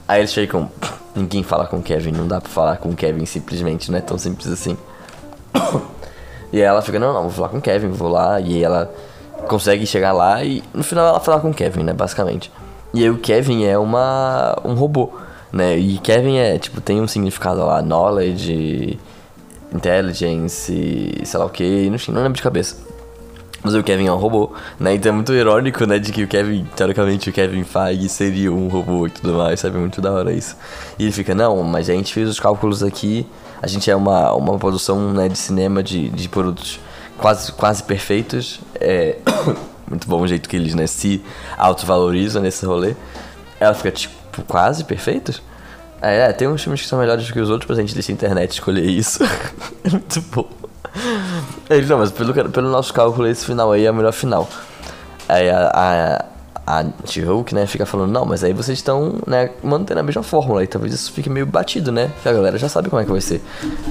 Aí 0.05 0.19
eles 0.19 0.33
ficam, 0.33 0.69
ninguém 1.15 1.43
fala 1.43 1.65
com 1.65 1.77
o 1.77 1.81
Kevin, 1.81 2.11
não 2.11 2.27
dá 2.27 2.41
pra 2.41 2.49
falar 2.49 2.77
com 2.77 2.89
o 2.89 2.95
Kevin 2.95 3.25
simplesmente, 3.25 3.89
não 3.89 3.99
é 3.99 4.01
tão 4.01 4.17
simples 4.17 4.47
assim. 4.47 4.77
E 6.51 6.59
ela 6.59 6.81
fica, 6.81 6.97
não, 6.97 7.13
não, 7.13 7.21
vou 7.21 7.29
falar 7.29 7.49
com 7.49 7.59
o 7.59 7.61
Kevin, 7.61 7.89
vou 7.89 8.09
lá. 8.09 8.39
E 8.39 8.63
ela 8.63 8.91
consegue 9.47 9.85
chegar 9.85 10.11
lá 10.11 10.43
e 10.43 10.63
no 10.73 10.83
final 10.83 11.07
ela 11.07 11.19
fala 11.19 11.39
com 11.39 11.51
o 11.51 11.53
Kevin, 11.53 11.83
né, 11.83 11.93
basicamente. 11.93 12.51
E 12.91 13.03
aí 13.03 13.09
o 13.11 13.19
Kevin 13.19 13.65
é 13.65 13.77
uma 13.77 14.57
um 14.65 14.73
robô, 14.73 15.11
né? 15.51 15.77
E 15.77 15.97
Kevin 15.99 16.37
é, 16.37 16.57
tipo, 16.57 16.81
tem 16.81 17.01
um 17.01 17.07
significado 17.07 17.65
lá, 17.65 17.81
knowledge, 17.81 18.99
intelligence, 19.73 21.21
sei 21.23 21.39
lá 21.39 21.45
o 21.45 21.49
que, 21.49 21.87
enfim, 21.87 22.11
não 22.11 22.21
lembro 22.21 22.35
de 22.35 22.43
cabeça. 22.43 22.77
Mas 23.61 23.75
o 23.75 23.83
Kevin 23.83 24.07
é 24.07 24.11
um 24.11 24.17
robô, 24.17 24.53
né? 24.79 24.95
Então 24.95 25.11
é 25.11 25.15
muito 25.15 25.33
irônico, 25.33 25.85
né? 25.85 25.99
De 25.99 26.13
que 26.13 26.23
o 26.23 26.27
Kevin, 26.27 26.65
teoricamente, 26.75 27.29
o 27.29 27.33
Kevin 27.33 27.63
Feige 27.63 28.07
seria 28.07 28.53
um 28.53 28.69
robô 28.69 29.07
e 29.07 29.09
tudo 29.09 29.33
mais, 29.33 29.59
sabe? 29.59 29.77
Muito 29.77 29.99
da 29.99 30.11
hora 30.13 30.31
isso. 30.31 30.55
E 30.97 31.03
ele 31.03 31.11
fica, 31.11 31.35
não, 31.35 31.61
mas 31.63 31.89
a 31.89 31.93
gente 31.93 32.13
fez 32.13 32.29
os 32.29 32.39
cálculos 32.39 32.81
aqui 32.81 33.27
a 33.61 33.67
gente 33.67 33.91
é 33.91 33.95
uma, 33.95 34.33
uma 34.33 34.57
produção 34.57 35.11
né, 35.11 35.27
de 35.27 35.37
cinema 35.37 35.83
de, 35.83 36.09
de 36.09 36.29
produtos 36.29 36.79
quase, 37.17 37.51
quase 37.51 37.83
perfeitos. 37.83 38.59
É 38.75 39.17
muito 39.87 40.07
bom 40.07 40.21
o 40.21 40.27
jeito 40.27 40.47
que 40.47 40.55
eles 40.55 40.73
né, 40.73 40.87
se 40.87 41.21
autovalorizam 41.57 42.41
nesse 42.41 42.65
rolê. 42.65 42.95
Ela 43.59 43.73
fica 43.73 43.91
tipo, 43.91 44.15
quase 44.41 44.83
perfeitos? 44.83 45.41
É, 46.01 46.29
é, 46.29 46.33
tem 46.33 46.47
uns 46.47 46.63
filmes 46.63 46.81
que 46.81 46.87
são 46.87 46.99
melhores 46.99 47.29
que 47.29 47.39
os 47.39 47.49
outros, 47.49 47.69
mas 47.69 47.77
a 47.77 47.81
gente 47.81 47.93
deixa 47.93 48.11
a 48.11 48.13
internet 48.13 48.51
escolher 48.51 48.85
isso. 48.85 49.23
é 49.83 49.89
muito 49.89 50.21
bom. 50.33 50.47
Ele, 51.69 51.85
não, 51.85 51.99
mas 51.99 52.11
pelo, 52.11 52.33
pelo 52.33 52.69
nosso 52.69 52.93
cálculo, 52.93 53.27
esse 53.27 53.45
final 53.45 53.71
aí 53.71 53.85
é 53.85 53.91
o 53.91 53.93
melhor 53.93 54.13
final. 54.13 54.47
Aí 55.27 55.49
a, 55.49 55.69
a, 55.73 56.25
a 56.81 56.85
She-Hulk, 57.05 57.53
né, 57.53 57.67
fica 57.67 57.85
falando, 57.85 58.11
não, 58.11 58.25
mas 58.25 58.43
aí 58.43 58.53
vocês 58.53 58.77
estão, 58.77 59.15
né, 59.27 59.51
mantendo 59.61 59.99
a 59.99 60.03
mesma 60.03 60.23
fórmula, 60.23 60.63
e 60.63 60.67
talvez 60.67 60.93
isso 60.93 61.11
fique 61.11 61.29
meio 61.29 61.45
batido, 61.45 61.91
né, 61.91 62.11
que 62.23 62.29
a 62.29 62.33
galera 62.33 62.57
já 62.57 62.69
sabe 62.69 62.89
como 62.89 63.01
é 63.01 63.05
que 63.05 63.11
vai 63.11 63.21
ser. 63.21 63.41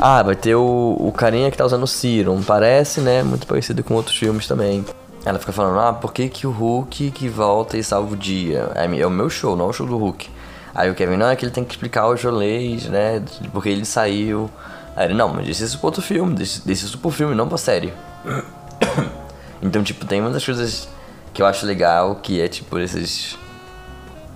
Ah, 0.01 0.23
vai 0.23 0.35
ter 0.35 0.55
o, 0.55 0.97
o 0.99 1.13
carinha 1.13 1.51
que 1.51 1.57
tá 1.57 1.65
usando 1.65 1.85
o 1.85 1.87
Serum, 1.87 2.43
parece, 2.43 3.01
né, 3.01 3.23
muito 3.23 3.47
parecido 3.47 3.85
com 3.85 3.95
outros 3.95 4.17
filmes 4.17 4.47
também. 4.47 4.85
Ela 5.25 5.39
fica 5.39 5.53
falando, 5.53 5.79
ah, 5.79 5.93
por 5.93 6.13
que 6.13 6.29
que 6.29 6.47
o 6.47 6.51
Hulk 6.51 7.11
que 7.11 7.29
volta 7.29 7.77
e 7.77 7.85
salva 7.85 8.15
o 8.15 8.17
dia? 8.17 8.71
É, 8.75 9.01
é 9.01 9.07
o 9.07 9.11
meu 9.11 9.29
show, 9.29 9.57
não 9.57 9.67
é 9.67 9.69
o 9.69 9.73
show 9.73 9.87
do 9.87 9.97
Hulk. 9.97 10.38
Aí 10.79 10.89
o 10.89 10.95
Kevin, 10.95 11.17
não, 11.17 11.29
é 11.29 11.35
que 11.35 11.45
ele 11.45 11.51
tem 11.51 11.65
que 11.65 11.73
explicar 11.73 12.07
os 12.07 12.23
rolês, 12.23 12.85
né, 12.85 13.21
porque 13.53 13.69
ele 13.69 13.85
saiu. 13.85 14.49
Aí 14.95 15.07
ele, 15.07 15.15
não, 15.15 15.29
mas 15.35 15.45
deixa 15.45 15.65
isso 15.65 15.77
pro 15.79 15.89
outro 15.89 16.01
filme, 16.01 16.37
deixa 16.37 16.63
isso 16.69 16.97
pro 16.99 17.11
filme, 17.11 17.35
não 17.35 17.49
pra 17.49 17.59
série. 17.59 17.93
então, 19.61 19.83
tipo, 19.83 20.07
tem 20.07 20.23
muitas 20.23 20.45
coisas 20.45 20.89
que 21.35 21.43
eu 21.43 21.47
acho 21.47 21.67
legal, 21.67 22.15
que 22.23 22.41
é 22.41 22.47
tipo 22.47 22.79
esses. 22.79 23.37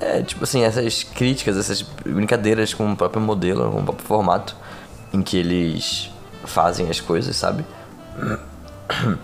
É, 0.01 0.21
tipo 0.21 0.43
assim, 0.43 0.65
essas 0.65 1.05
críticas, 1.05 1.57
essas 1.57 1.83
brincadeiras 1.83 2.75
com 2.75 2.91
o 2.91 2.97
próprio 2.97 3.23
modelo, 3.23 3.71
com 3.71 3.79
o 3.79 3.85
próprio 3.85 4.05
formato 4.05 4.57
em 5.13 5.23
que 5.23 5.37
eles 5.37 6.11
fazem 6.45 6.91
as 6.91 7.01
coisas, 7.01 7.37
sabe? 7.37 7.65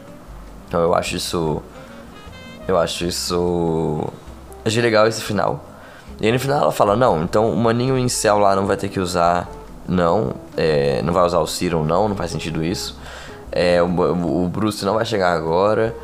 Então 0.68 0.83
eu 0.83 0.94
acho 0.94 1.16
isso. 1.16 1.62
Eu 2.68 2.78
acho 2.78 3.07
isso. 3.07 4.12
Achei 4.64 4.83
legal 4.83 5.07
esse 5.07 5.22
final. 5.22 5.67
E 6.20 6.26
aí 6.26 6.33
no 6.33 6.38
final 6.38 6.62
ela 6.62 6.72
fala, 6.72 6.96
não, 6.96 7.22
então 7.22 7.50
o 7.50 7.57
maninho 7.57 7.96
em 7.96 8.09
céu 8.09 8.38
lá 8.38 8.57
não 8.57 8.66
vai 8.66 8.76
ter 8.76 8.88
que 8.88 8.98
usar. 8.98 9.48
Não, 9.87 10.35
é, 10.57 11.00
não 11.02 11.12
vai 11.12 11.24
usar 11.24 11.38
o 11.38 11.46
Serum, 11.46 11.85
não, 11.85 12.09
não 12.09 12.16
faz 12.16 12.31
sentido 12.31 12.62
isso. 12.62 12.98
É, 13.50 13.83
o, 13.83 13.87
o 14.44 14.48
Bruce 14.48 14.85
não 14.85 14.94
vai 14.94 15.04
chegar 15.04 15.33
agora. 15.33 15.94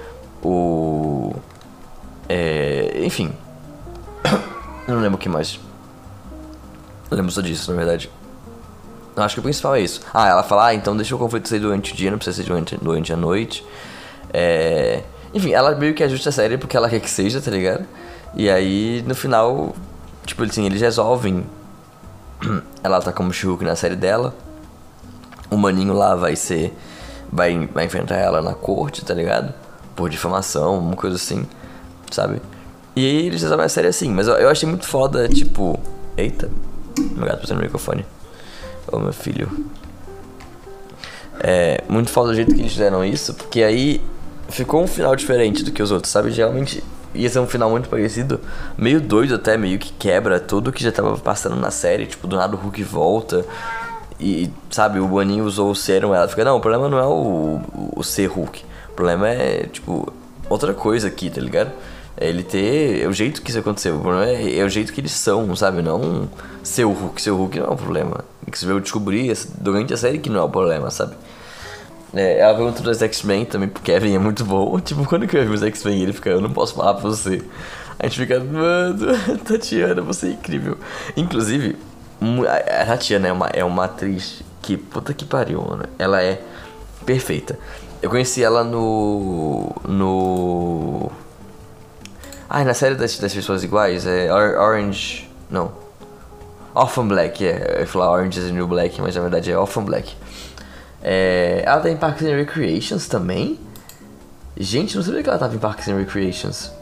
O. 0.43 1.35
É, 2.29 3.01
enfim. 3.05 3.33
Não 4.89 5.01
lembro 5.01 5.17
o 5.17 5.19
que 5.19 5.29
mais. 5.29 5.59
Eu 7.11 7.17
lembro 7.17 7.31
só 7.31 7.41
disso, 7.41 7.71
na 7.71 7.77
verdade. 7.77 8.11
Eu 9.17 9.23
acho 9.23 9.35
que 9.35 9.41
o 9.41 9.43
principal 9.43 9.77
é 9.77 9.81
isso. 9.81 10.01
Ah, 10.13 10.29
ela 10.29 10.43
fala, 10.43 10.67
ah, 10.67 10.75
então 10.75 10.97
deixa 10.97 11.15
o 11.15 11.19
conflito 11.19 11.49
ser 11.49 11.61
durante 11.61 11.93
o 11.93 11.97
dia, 11.97 12.11
não 12.11 12.19
precisa 12.19 12.37
ser 12.37 12.49
durante, 12.49 12.77
durante 12.77 13.13
a 13.13 13.17
noite. 13.17 13.65
É... 14.33 15.03
Enfim, 15.33 15.53
ela 15.53 15.75
meio 15.75 15.95
que 15.95 16.03
ajusta 16.03 16.31
a 16.31 16.33
série 16.33 16.59
porque 16.59 16.77
ela 16.77 16.89
quer 16.89 17.01
que 17.01 17.09
seja, 17.09 17.41
tá 17.41 17.51
ligado? 17.51 17.87
E 18.35 18.51
aí, 18.51 19.05
no 19.07 19.15
final, 19.15 19.75
tipo 20.25 20.43
assim, 20.45 20.67
eles 20.67 20.81
resolvem. 20.81 21.45
ela 22.83 23.01
tá 23.01 23.13
como 23.13 23.33
Shulk 23.33 23.65
na 23.65 23.77
série 23.77 23.97
dela. 23.97 24.35
O 25.51 25.57
maninho 25.57 25.93
lá 25.93 26.15
vai 26.15 26.37
ser. 26.37 26.77
Vai, 27.33 27.67
vai 27.67 27.85
enfrentar 27.87 28.17
ela 28.17 28.41
na 28.41 28.55
corte, 28.55 29.05
tá 29.05 29.15
ligado? 29.15 29.53
por 29.95 30.11
difamação, 30.11 30.79
uma 30.79 30.97
coisa 30.97 31.17
assim, 31.17 31.47
sabe? 32.11 32.41
E 32.97 33.05
aí 33.05 33.27
eles 33.27 33.43
resolvem 33.43 33.67
a 33.67 33.69
série 33.69 33.89
assim, 33.89 34.11
mas 34.11 34.29
eu, 34.29 34.35
eu 34.35 34.49
achei 34.49 34.69
muito 34.69 34.87
foda, 34.87 35.29
tipo. 35.29 35.79
Eita, 36.17 36.49
meu 36.99 37.27
gato 37.27 37.41
passando 37.41 37.59
no 37.59 37.65
microfone. 37.65 38.07
Ô 38.91 38.99
meu 38.99 39.13
filho. 39.13 39.51
É 41.41 41.83
muito 41.89 42.11
foda 42.11 42.31
o 42.31 42.35
jeito 42.35 42.55
que 42.55 42.61
eles 42.61 42.73
fizeram 42.73 43.05
isso, 43.05 43.35
porque 43.35 43.63
aí 43.63 44.01
ficou 44.49 44.83
um 44.83 44.87
final 44.87 45.17
diferente 45.17 45.65
do 45.65 45.73
que 45.73 45.83
os 45.83 45.91
outros, 45.91 46.13
sabe? 46.13 46.31
Geralmente 46.31 46.83
ia 47.15 47.29
ser 47.29 47.39
um 47.39 47.47
final 47.47 47.71
muito 47.71 47.89
parecido, 47.89 48.41
meio 48.77 49.01
doido 49.01 49.37
até, 49.37 49.57
meio 49.57 49.79
que 49.79 49.93
quebra 49.93 50.41
tudo 50.41 50.73
que 50.73 50.83
já 50.83 50.91
tava 50.91 51.17
passando 51.17 51.57
na 51.57 51.71
série, 51.71 52.07
tipo, 52.07 52.27
do 52.27 52.37
nada 52.37 52.57
o 52.57 52.59
Hulk 52.59 52.83
volta. 52.83 53.45
E, 54.19 54.51
sabe, 54.71 55.01
o 55.01 55.07
Boninho 55.07 55.45
usou 55.45 55.71
o 55.71 55.75
serum, 55.75 56.15
ela 56.15 56.29
fica, 56.29 56.45
não, 56.45 56.57
o 56.57 56.61
problema 56.61 56.89
não 56.89 56.99
é 56.99 57.07
o, 57.07 57.61
o, 57.97 58.03
ser 58.03 58.27
Hulk. 58.27 58.65
O 58.91 58.95
problema 58.95 59.29
é, 59.29 59.67
tipo, 59.67 60.13
outra 60.49 60.73
coisa 60.73 61.09
aqui, 61.09 61.31
tá 61.31 61.41
ligado? 61.41 61.73
É 62.17 62.29
ele 62.29 62.45
ter. 62.45 63.03
É 63.03 63.09
o 63.09 63.13
jeito 63.13 63.43
que 63.43 63.51
isso 63.51 63.59
aconteceu. 63.59 63.97
O 63.97 64.01
problema 64.01 64.27
é, 64.27 64.59
é 64.59 64.65
o 64.65 64.69
jeito 64.69 64.93
que 64.93 65.01
eles 65.01 65.11
são, 65.11 65.55
sabe? 65.57 65.83
Não 65.83 66.29
ser 66.63 66.85
o 66.85 66.93
Hulk. 66.93 67.21
Ser 67.21 67.33
o 67.33 67.37
Hulk 67.37 67.59
não 67.59 67.67
é 67.67 67.71
o 67.71 67.77
problema. 67.77 68.25
Que 68.51 68.57
você 68.57 68.67
veio 68.67 68.81
descobrir 68.81 69.37
durante 69.59 69.93
a 69.93 69.97
série 69.97 70.19
que 70.19 70.31
não 70.31 70.41
é 70.41 70.45
o 70.45 70.49
problema, 70.49 70.93
sabe? 70.93 71.17
É, 72.15 72.39
ela 72.39 72.55
pergunta 72.55 72.83
dos 72.83 73.03
X-Men 73.03 73.45
também, 73.45 73.69
porque 73.69 73.93
Kevin 73.93 74.15
é 74.15 74.19
muito 74.19 74.45
bom. 74.45 74.79
Tipo, 74.81 75.05
quando 75.05 75.27
que 75.27 75.37
eu 75.37 75.47
vi 75.47 75.55
os 75.55 75.63
X-Men 75.63 76.03
ele 76.03 76.13
fica, 76.13 76.31
eu 76.31 76.41
não 76.41 76.51
posso 76.51 76.75
falar 76.75 76.95
pra 76.95 77.03
você. 77.03 77.43
A 77.99 78.07
gente 78.07 78.21
fica, 78.21 78.41
mano, 78.41 78.97
Tatiana, 79.45 80.01
você 80.03 80.29
é 80.29 80.31
incrível. 80.31 80.79
Inclusive, 81.17 81.77
a 82.81 82.85
Tatiana 82.87 83.29
é 83.29 83.33
uma, 83.33 83.47
é 83.49 83.65
uma 83.65 83.85
atriz 83.85 84.43
que, 84.63 84.77
puta 84.77 85.13
que 85.13 85.25
pariu, 85.25 85.63
mano. 85.63 85.85
Ela 85.99 86.23
é 86.23 86.41
perfeita. 87.05 87.59
Eu 88.01 88.11
conheci 88.11 88.43
ela 88.43 88.63
no. 88.63 89.75
no. 89.87 91.11
Ai, 92.49 92.65
na 92.65 92.75
série 92.75 92.95
das, 92.95 93.19
das 93.19 93.35
pessoas 93.35 93.65
iguais, 93.65 94.07
é 94.07 94.33
Orange. 94.33 95.31
Não. 95.51 95.73
Orphan 96.75 97.09
Black, 97.09 97.47
é. 97.47 97.77
Eu 97.77 97.81
ia 97.81 97.87
falar 97.87 98.11
Orange 98.11 98.39
is 98.39 98.47
the 98.47 98.53
New 98.53 98.67
Black, 98.67 99.01
mas 99.01 99.15
na 99.15 99.23
verdade 99.23 99.51
é 99.51 99.59
Orphan 99.59 99.85
Black. 99.85 100.15
É, 101.05 101.63
ela 101.67 101.81
tá 101.83 101.91
em 101.91 101.97
Parks 101.97 102.23
and 102.23 102.37
Recreations 102.37 103.07
também. 103.07 103.61
Gente, 104.57 104.97
não 104.97 105.03
sabia 105.03 105.23
que 105.23 105.29
ela 105.29 105.39
tava 105.39 105.55
em 105.55 105.59
Parks 105.59 105.87
and 105.89 105.97
Recreations. 105.97 106.73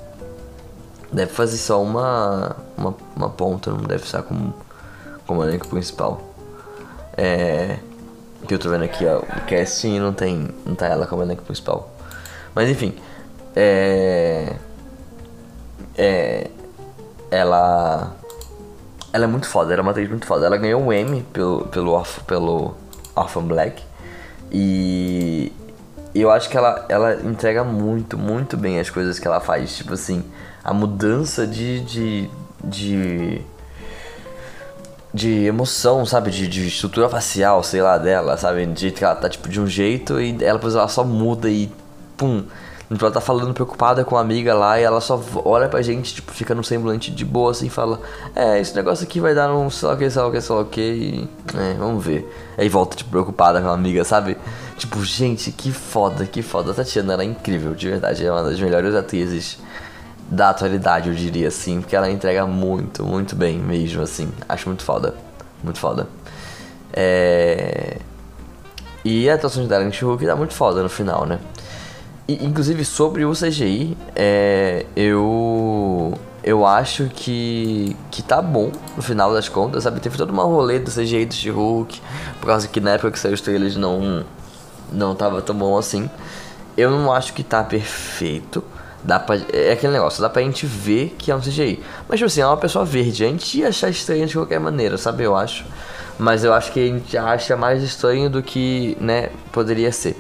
Deve 1.13 1.33
fazer 1.33 1.57
só 1.59 1.83
uma, 1.83 2.57
uma, 2.79 2.95
uma 3.17 3.29
ponta, 3.29 3.71
não 3.71 3.83
deve 3.83 4.05
estar 4.05 4.23
como, 4.23 4.55
como 5.27 5.43
elenco 5.43 5.67
principal. 5.67 6.23
É, 7.17 7.79
que 8.47 8.55
eu 8.55 8.59
tô 8.59 8.71
vendo 8.71 8.85
aqui, 8.85 9.05
ó, 9.07 9.19
o 9.19 9.47
casting 9.47 9.99
não 9.99 10.13
tem, 10.13 10.49
não 10.65 10.75
tá 10.75 10.87
ela 10.87 11.07
como 11.07 11.23
elenco 11.23 11.43
principal. 11.43 11.91
Mas 12.55 12.69
enfim, 12.69 12.95
é, 13.55 14.55
é, 15.97 16.51
ela, 17.31 18.15
ela 19.13 19.25
é 19.25 19.27
muito 19.27 19.49
foda, 19.49 19.73
ela 19.73 19.81
é 19.81 19.83
uma 19.83 19.91
atriz 19.91 20.09
muito 20.09 20.27
foda. 20.27 20.47
Ela 20.47 20.57
ganhou 20.57 20.81
um 20.81 20.93
Emmy 20.93 21.23
pelo, 21.33 21.67
pelo, 21.67 22.03
pelo 22.27 22.75
Orphan 23.15 23.43
Black. 23.43 23.83
E 24.53 25.51
eu 26.15 26.31
acho 26.31 26.51
que 26.51 26.57
ela, 26.57 26.85
ela 26.89 27.15
entrega 27.23 27.65
muito, 27.65 28.19
muito 28.19 28.57
bem 28.57 28.79
as 28.79 28.91
coisas 28.91 29.19
que 29.19 29.27
ela 29.27 29.41
faz. 29.41 29.77
Tipo 29.77 29.95
assim, 29.95 30.23
a 30.63 30.73
mudança 30.73 31.47
de. 31.47 31.81
de. 31.81 32.31
de, 32.63 33.41
de 35.15 35.45
emoção, 35.45 36.05
sabe? 36.05 36.31
De, 36.31 36.47
de 36.47 36.67
estrutura 36.67 37.09
facial, 37.09 37.63
sei 37.63 37.81
lá, 37.81 37.97
dela, 37.97 38.37
sabe? 38.37 38.67
De 38.67 38.81
jeito 38.81 38.99
que 38.99 39.05
ela 39.05 39.15
tá 39.17 39.29
tipo 39.29 39.49
de 39.49 39.61
um 39.61 39.67
jeito 39.67 40.21
e 40.21 40.37
ela 40.45 40.59
depois 40.59 40.75
ela 40.75 40.89
só 40.89 41.03
muda 41.03 41.49
e. 41.49 41.71
pum 42.17 42.45
ela 43.01 43.11
tá 43.11 43.21
falando 43.21 43.55
preocupada 43.55 44.05
com 44.05 44.17
a 44.17 44.21
amiga 44.21 44.55
lá 44.55 44.81
e 44.81 44.83
ela 44.83 45.01
só 45.01 45.23
olha 45.45 45.69
pra 45.69 45.81
gente, 45.83 46.15
tipo, 46.15 46.33
fica 46.33 46.55
no 46.55 46.65
semblante 46.65 47.11
de 47.11 47.25
boa 47.25 47.53
assim 47.53 47.69
fala: 47.69 48.01
É, 48.35 48.61
esse 48.61 48.75
negócio 48.75 49.05
aqui 49.05 49.21
vai 49.21 49.35
dar 49.35 49.55
um 49.55 49.71
sei 49.71 49.89
lá 49.89 49.95
o 49.95 49.99
que, 49.99 50.11
sei 50.11 50.23
lá 50.23 50.29
o 50.29 50.33
que, 50.33 50.41
sei 50.41 50.55
lá 50.55 50.63
o 50.63 50.65
que, 50.65 50.81
e. 50.81 51.29
É, 51.57 51.75
vamos 51.75 52.05
ver. 52.05 52.55
Aí 52.59 52.69
volta, 52.69 52.97
tipo, 52.97 53.11
preocupada 53.11 53.61
com 53.61 53.69
a 53.69 53.73
amiga, 53.73 54.05
sabe? 54.05 54.37
Tipo, 54.77 55.05
gente, 55.05 55.53
que 55.53 55.71
foda, 55.71 56.27
que 56.27 56.43
foda. 56.43 56.73
A 56.73 56.75
Tatiana 56.75 57.13
era 57.13 57.25
incrível, 57.25 57.75
de 57.75 57.89
verdade. 57.89 58.27
É 58.27 58.33
uma 58.33 58.43
das 58.43 58.61
melhores 58.61 58.95
atrizes 58.95 59.59
da 60.29 60.51
atualidade, 60.51 61.09
eu 61.09 61.15
diria 61.15 61.49
assim, 61.49 61.81
porque 61.81 61.95
ela 61.95 62.11
entrega 62.11 62.47
muito, 62.47 63.05
muito 63.05 63.37
bem 63.37 63.59
mesmo, 63.59 64.03
assim. 64.03 64.33
Acho 64.49 64.69
muito 64.69 64.83
foda. 64.83 65.15
Muito 65.63 65.79
foda. 65.79 66.09
É. 66.93 67.99
E 69.05 69.29
a 69.29 69.35
atuação 69.35 69.63
de 69.63 69.69
Darren 69.69 69.91
Hulk 69.91 70.25
dá 70.25 70.37
muito 70.37 70.55
foda 70.55 70.83
no 70.83 70.89
final, 70.89 71.27
né? 71.27 71.39
Inclusive, 72.29 72.85
sobre 72.85 73.25
o 73.25 73.33
CGI, 73.33 73.97
é, 74.15 74.87
eu 74.95 76.19
eu 76.45 76.67
acho 76.67 77.09
que, 77.15 77.97
que 78.11 78.21
tá 78.23 78.43
bom 78.43 78.73
no 78.97 79.03
final 79.03 79.33
das 79.33 79.49
contas, 79.49 79.85
sabe? 79.85 80.01
Teve 80.01 80.17
toda 80.17 80.33
uma 80.33 80.43
rolê 80.43 80.79
do 80.81 80.91
CGI 80.91 81.25
do 81.25 81.35
She-Hulk, 81.35 82.01
por 82.41 82.47
causa 82.47 82.67
que 82.67 82.81
na 82.81 82.93
época 82.93 83.13
que 83.13 83.19
saiu 83.19 83.35
os 83.35 83.41
trailers 83.41 83.77
não, 83.77 84.25
não 84.93 85.15
tava 85.15 85.41
tão 85.41 85.55
bom 85.55 85.77
assim. 85.79 86.11
Eu 86.77 86.91
não 86.91 87.13
acho 87.13 87.33
que 87.33 87.45
tá 87.45 87.63
perfeito. 87.63 88.65
Dá 89.05 89.19
pra, 89.21 89.37
é 89.53 89.73
aquele 89.73 89.93
negócio, 89.93 90.23
dá 90.23 90.29
pra 90.29 90.43
gente 90.43 90.65
ver 90.65 91.15
que 91.19 91.31
é 91.31 91.37
um 91.37 91.41
CGI. 91.41 91.83
Mas, 92.09 92.19
tipo 92.19 92.27
assim, 92.27 92.41
é 92.41 92.47
uma 92.47 92.57
pessoa 92.57 92.85
verde. 92.85 93.25
A 93.25 93.29
gente 93.29 93.59
ia 93.59 93.69
achar 93.69 93.89
estranho 93.91 94.27
de 94.27 94.35
qualquer 94.35 94.61
maneira, 94.61 94.97
sabe? 94.97 95.25
Eu 95.25 95.37
acho. 95.37 95.65
Mas 96.19 96.45
eu 96.45 96.53
acho 96.53 96.73
que 96.73 96.81
a 96.81 96.87
gente 96.87 97.19
acha 97.19 97.57
mais 97.57 97.83
estranho 97.83 98.31
do 98.31 98.43
que, 98.43 98.97
né, 99.01 99.31
poderia 99.51 99.91
ser. 99.91 100.17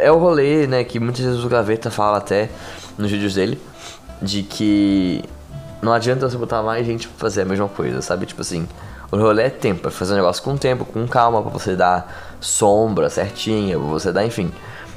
É 0.00 0.10
o 0.10 0.18
rolê, 0.18 0.66
né, 0.66 0.84
que 0.84 0.98
muitas 0.98 1.24
vezes 1.24 1.44
o 1.44 1.48
Gaveta 1.48 1.90
fala 1.90 2.18
até 2.18 2.48
nos 2.98 3.10
vídeos 3.10 3.34
dele, 3.34 3.60
de 4.20 4.42
que 4.42 5.24
não 5.82 5.92
adianta 5.92 6.28
você 6.28 6.36
botar 6.36 6.62
mais 6.62 6.86
gente 6.86 7.08
pra 7.08 7.18
fazer 7.18 7.42
a 7.42 7.44
mesma 7.44 7.68
coisa, 7.68 8.00
sabe? 8.00 8.26
Tipo 8.26 8.40
assim, 8.40 8.66
o 9.10 9.16
rolê 9.16 9.44
é 9.44 9.50
tempo, 9.50 9.88
é 9.88 9.90
fazer 9.90 10.14
um 10.14 10.16
negócio 10.16 10.42
com 10.42 10.56
tempo, 10.56 10.84
com 10.84 11.06
calma, 11.06 11.42
pra 11.42 11.50
você 11.50 11.76
dar 11.76 12.36
sombra 12.40 13.10
certinha, 13.10 13.78
pra 13.78 13.88
você 13.88 14.12
dar, 14.12 14.24
enfim, 14.24 14.50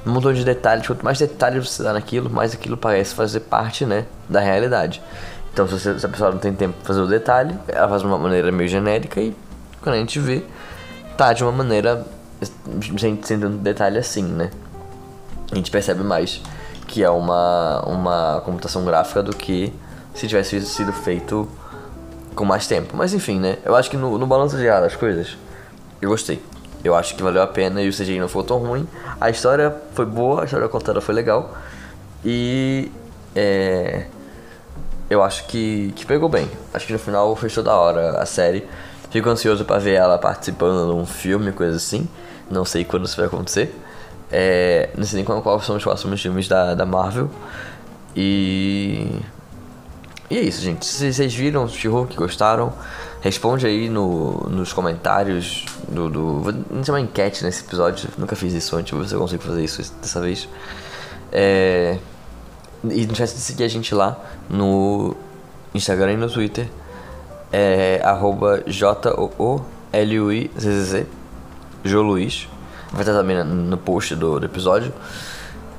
um 0.06 0.12
montão 0.12 0.32
de 0.32 0.46
detalhes. 0.46 0.86
Quanto 0.88 1.04
mais 1.04 1.18
detalhes 1.18 1.68
você 1.68 1.84
dá 1.84 1.94
naquilo, 1.94 2.30
mais 2.30 2.54
aquilo 2.54 2.78
parece 2.78 3.16
fazer 3.16 3.42
parte, 3.42 3.86
né, 3.86 4.06
da 4.30 4.40
realidade. 4.40 5.02
Então, 5.52 5.68
se, 5.68 5.74
você, 5.74 6.00
se 6.00 6.06
a 6.06 6.10
pessoa 6.10 6.32
não 6.32 6.38
tem 6.38 6.54
tempo 6.54 6.76
pra 6.78 6.86
fazer 6.86 7.02
o 7.02 7.08
detalhe, 7.08 7.58
ela 7.68 7.88
faz 7.88 8.02
de 8.02 8.08
uma 8.08 8.18
maneira 8.18 8.52
meio 8.52 8.70
genérica 8.70 9.20
e 9.20 9.36
quando 9.82 9.96
a 9.96 9.98
gente 10.00 10.20
vê, 10.20 10.44
tá 11.18 11.34
de 11.34 11.44
uma 11.44 11.52
maneira 11.52 12.06
gente 12.80 13.28
sendo 13.28 13.48
um 13.48 13.58
detalhe 13.58 13.98
assim, 13.98 14.24
né? 14.24 14.52
A 15.52 15.56
gente 15.56 15.70
percebe 15.72 16.04
mais 16.04 16.42
que 16.88 17.04
é 17.04 17.10
uma, 17.10 17.82
uma 17.86 18.42
computação 18.46 18.86
gráfica 18.86 19.22
do 19.24 19.36
que 19.36 19.74
se 20.14 20.28
tivesse 20.28 20.62
sido 20.66 20.94
feito 20.94 21.48
com 22.36 22.46
mais 22.46 22.68
tempo. 22.68 22.96
Mas 22.96 23.14
enfim, 23.14 23.40
né? 23.40 23.58
Eu 23.64 23.76
acho 23.76 23.90
que 23.90 23.98
no, 23.98 24.18
no 24.18 24.28
balanço 24.28 24.58
geral 24.58 24.82
das 24.82 24.96
coisas, 24.96 25.38
eu 26.02 26.10
gostei. 26.10 26.42
Eu 26.84 26.96
acho 26.96 27.16
que 27.16 27.24
valeu 27.24 27.42
a 27.42 27.48
pena 27.48 27.82
e 27.82 27.90
o 27.90 27.92
CGI 27.92 28.20
não 28.20 28.28
ficou 28.28 28.44
tão 28.44 28.60
ruim. 28.60 28.88
A 29.20 29.30
história 29.30 29.76
foi 29.94 30.06
boa, 30.06 30.44
a 30.44 30.46
história 30.46 30.68
contada 30.68 31.02
foi 31.02 31.16
legal. 31.16 31.56
E 32.24 32.92
é, 33.36 34.06
eu 35.10 35.24
acho 35.24 35.48
que, 35.48 35.92
que 35.96 36.06
pegou 36.06 36.30
bem. 36.30 36.50
Acho 36.74 36.88
que 36.88 36.94
no 36.94 37.00
final 37.00 37.36
fechou 37.36 37.64
da 37.64 37.74
hora 37.76 38.20
a 38.20 38.26
série. 38.26 38.68
Fico 39.10 39.30
ansioso 39.30 39.66
para 39.66 39.80
ver 39.80 39.94
ela 39.94 40.18
participando 40.18 40.94
de 40.94 41.00
um 41.00 41.06
filme, 41.06 41.52
coisa 41.52 41.78
assim. 41.78 42.08
Não 42.50 42.66
sei 42.66 42.84
quando 42.84 43.06
isso 43.06 43.18
vai 43.18 43.26
acontecer. 43.26 43.74
É, 44.32 44.90
não 44.98 45.06
sei 45.06 45.18
nem 45.18 45.26
qual, 45.26 45.42
qual 45.42 45.60
são 45.62 45.76
os 45.76 45.84
próximos 45.84 46.22
filmes 46.22 46.48
da, 46.48 46.74
da 46.74 46.86
Marvel. 46.86 47.30
E. 48.16 49.08
E 50.30 50.38
é 50.38 50.42
isso, 50.42 50.62
gente. 50.62 50.86
Se 50.86 51.14
vocês 51.14 51.34
viram 51.34 51.68
que 51.68 52.16
gostaram, 52.16 52.74
responde 53.22 53.68
aí 53.68 53.90
no, 53.90 54.50
nos 54.50 54.74
comentários 54.74 55.66
do, 55.88 56.10
do. 56.10 56.40
Vou 56.42 56.84
chamar 56.84 57.02
enquete 57.02 57.44
nesse 57.44 57.64
episódio. 57.64 58.10
Nunca 58.18 58.36
fiz 58.36 58.54
isso 58.54 58.76
antes, 58.76 58.92
vou 58.92 59.02
ver 59.02 59.08
se 59.08 59.14
eu 59.14 59.20
consigo 59.20 59.44
fazer 59.44 59.64
isso 59.64 59.94
dessa 60.02 60.20
vez. 60.20 60.50
É, 61.32 61.98
e 62.84 63.06
não 63.06 63.14
esquece 63.14 63.36
de 63.36 63.42
seguir 63.42 63.64
a 63.64 63.68
gente 63.68 63.94
lá 63.94 64.18
no 64.50 65.16
Instagram 65.74 66.14
e 66.14 66.18
no 66.18 66.30
Twitter 66.30 66.68
é 67.52 68.02
arroba 68.04 68.64
J-O-O-L-U-I-Z-Z-Z, 68.68 69.66
Joluiz. 71.86 72.48
Vai 72.92 73.02
estar 73.02 73.14
também 73.14 73.44
no 73.44 73.78
post 73.78 74.16
do, 74.16 74.40
do 74.40 74.46
episódio. 74.46 74.94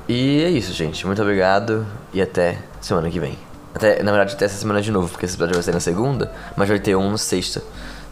E 0.07 0.41
é 0.43 0.49
isso, 0.49 0.71
gente. 0.71 1.05
Muito 1.05 1.21
obrigado 1.21 1.85
e 2.13 2.21
até 2.21 2.59
semana 2.79 3.09
que 3.09 3.19
vem. 3.19 3.37
Até, 3.75 4.01
na 4.01 4.11
verdade, 4.11 4.33
até 4.33 4.45
essa 4.45 4.57
semana 4.57 4.81
de 4.81 4.91
novo, 4.91 5.09
porque 5.09 5.25
esse 5.25 5.35
episódio 5.35 5.55
vai 5.55 5.63
ser 5.63 5.73
na 5.73 5.79
segunda, 5.79 6.31
mas 6.55 6.69
vai 6.69 6.79
ter 6.79 6.95
um 6.95 7.11
na 7.11 7.17
sexta 7.17 7.61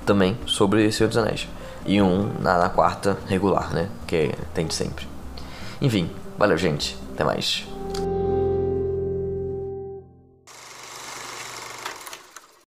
também 0.06 0.38
sobre 0.46 0.92
Senhor 0.92 1.08
dos 1.08 1.18
Anéis. 1.18 1.48
E 1.86 2.02
um 2.02 2.32
na, 2.40 2.58
na 2.58 2.70
quarta 2.70 3.18
regular, 3.28 3.74
né? 3.74 3.88
Que 4.06 4.32
tem 4.54 4.66
de 4.68 4.74
sempre. 4.74 5.08
Enfim, 5.82 6.10
valeu, 6.38 6.58
gente. 6.58 6.98
Até 7.14 7.24
mais. 7.24 7.66